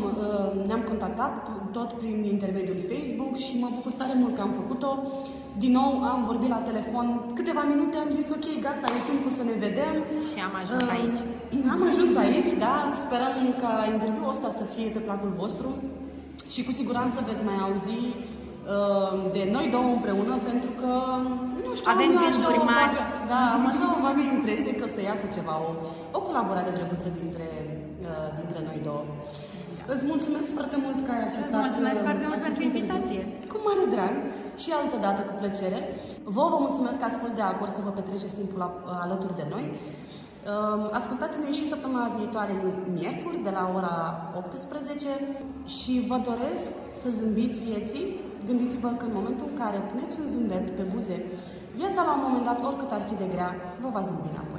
ne-am 0.67 0.83
contactat, 0.91 1.33
tot 1.77 1.91
prin 2.01 2.19
intermediul 2.35 2.81
Facebook 2.91 3.33
și 3.45 3.53
mă 3.63 3.69
bucur 3.75 3.93
tare 3.93 4.15
mult 4.23 4.35
că 4.35 4.43
am 4.43 4.55
făcut-o. 4.61 4.93
Din 5.63 5.73
nou 5.81 5.91
am 6.13 6.21
vorbit 6.31 6.51
la 6.57 6.67
telefon 6.71 7.07
câteva 7.39 7.63
minute, 7.73 7.97
am 7.97 8.11
zis 8.19 8.27
ok, 8.37 8.47
gata, 8.67 8.87
e 8.97 9.09
timpul 9.11 9.33
să 9.39 9.43
ne 9.51 9.57
vedem. 9.67 9.95
Și 10.29 10.37
am 10.47 10.55
ajuns 10.63 10.85
uh, 10.87 10.95
aici. 10.97 11.21
Am 11.75 11.81
ajuns 11.91 12.13
aici, 12.25 12.53
da, 12.65 12.77
sperăm 13.05 13.37
ca 13.63 13.73
interviul 13.95 14.33
ăsta 14.35 14.49
să 14.61 14.65
fie 14.75 14.89
pe 14.95 15.05
placul 15.07 15.33
vostru 15.43 15.69
și 16.53 16.65
cu 16.67 16.73
siguranță 16.81 17.17
veți 17.29 17.47
mai 17.49 17.59
auzi 17.67 18.01
uh, 18.09 18.32
de 19.37 19.43
noi 19.55 19.67
două 19.75 19.89
împreună, 19.97 20.35
pentru 20.51 20.71
că, 20.81 20.93
nu 21.67 21.73
știu, 21.79 21.91
avem 21.95 22.13
gânduri 22.23 22.61
mari. 22.73 22.95
Vagă, 22.97 23.05
da, 23.33 23.41
am 23.57 23.65
așa 23.71 23.85
o 23.95 23.99
vagă 24.07 24.23
impresie 24.37 24.73
că 24.79 24.85
o 24.87 24.95
să 24.95 25.01
iasă 25.01 25.27
ceva, 25.37 25.55
o, 25.69 25.71
o 26.17 26.21
colaborare 26.29 26.71
drăguță 26.77 27.11
dintre, 27.21 27.49
uh, 28.09 28.29
dintre 28.39 28.59
noi 28.69 28.79
două. 28.89 29.05
Îți 29.93 30.05
mulțumesc 30.13 30.49
foarte 30.59 30.77
mult 30.85 30.99
că 31.07 31.11
ai 31.15 31.23
acceptat 31.27 31.49
Îți 31.49 31.63
mulțumesc 31.65 31.99
uh, 32.01 32.07
foarte 32.09 32.27
mult 32.31 32.41
pentru 32.47 32.63
invitație. 32.71 33.21
Cu 33.51 33.57
mare 33.67 33.85
drag 33.95 34.15
și 34.63 34.69
altă 34.81 34.97
dată 35.07 35.21
cu 35.29 35.35
plăcere. 35.41 35.79
Vă 36.37 36.45
vă 36.53 36.59
mulțumesc 36.67 36.97
că 36.99 37.07
ați 37.07 37.23
fost 37.25 37.37
de 37.41 37.47
acord 37.53 37.71
să 37.77 37.85
vă 37.87 37.93
petreceți 37.99 38.39
timpul 38.41 38.61
alături 39.05 39.39
de 39.41 39.47
noi. 39.55 39.65
Um, 40.51 40.83
ascultați-ne 41.01 41.51
și 41.57 41.69
săptămâna 41.73 42.15
viitoare, 42.19 42.53
miercuri, 42.97 43.43
de 43.47 43.53
la 43.59 43.65
ora 43.79 43.97
18 44.37 45.07
și 45.77 45.93
vă 46.11 46.17
doresc 46.31 46.67
să 47.01 47.09
zâmbiți 47.19 47.59
vieții. 47.69 48.05
Gândiți-vă 48.47 48.89
că 48.89 49.05
în 49.05 49.15
momentul 49.19 49.47
în 49.51 49.57
care 49.63 49.79
puneți 49.91 50.21
un 50.21 50.27
zâmbet 50.33 50.71
pe 50.71 50.83
buze, 50.93 51.17
viața 51.77 52.01
la 52.05 52.13
un 52.17 52.23
moment 52.27 52.45
dat, 52.45 52.59
oricât 52.69 52.91
ar 52.93 53.03
fi 53.09 53.15
de 53.15 53.29
grea, 53.35 53.51
vă 53.83 53.89
va 53.95 54.03
zâmbi 54.09 54.29
înapoi. 54.33 54.52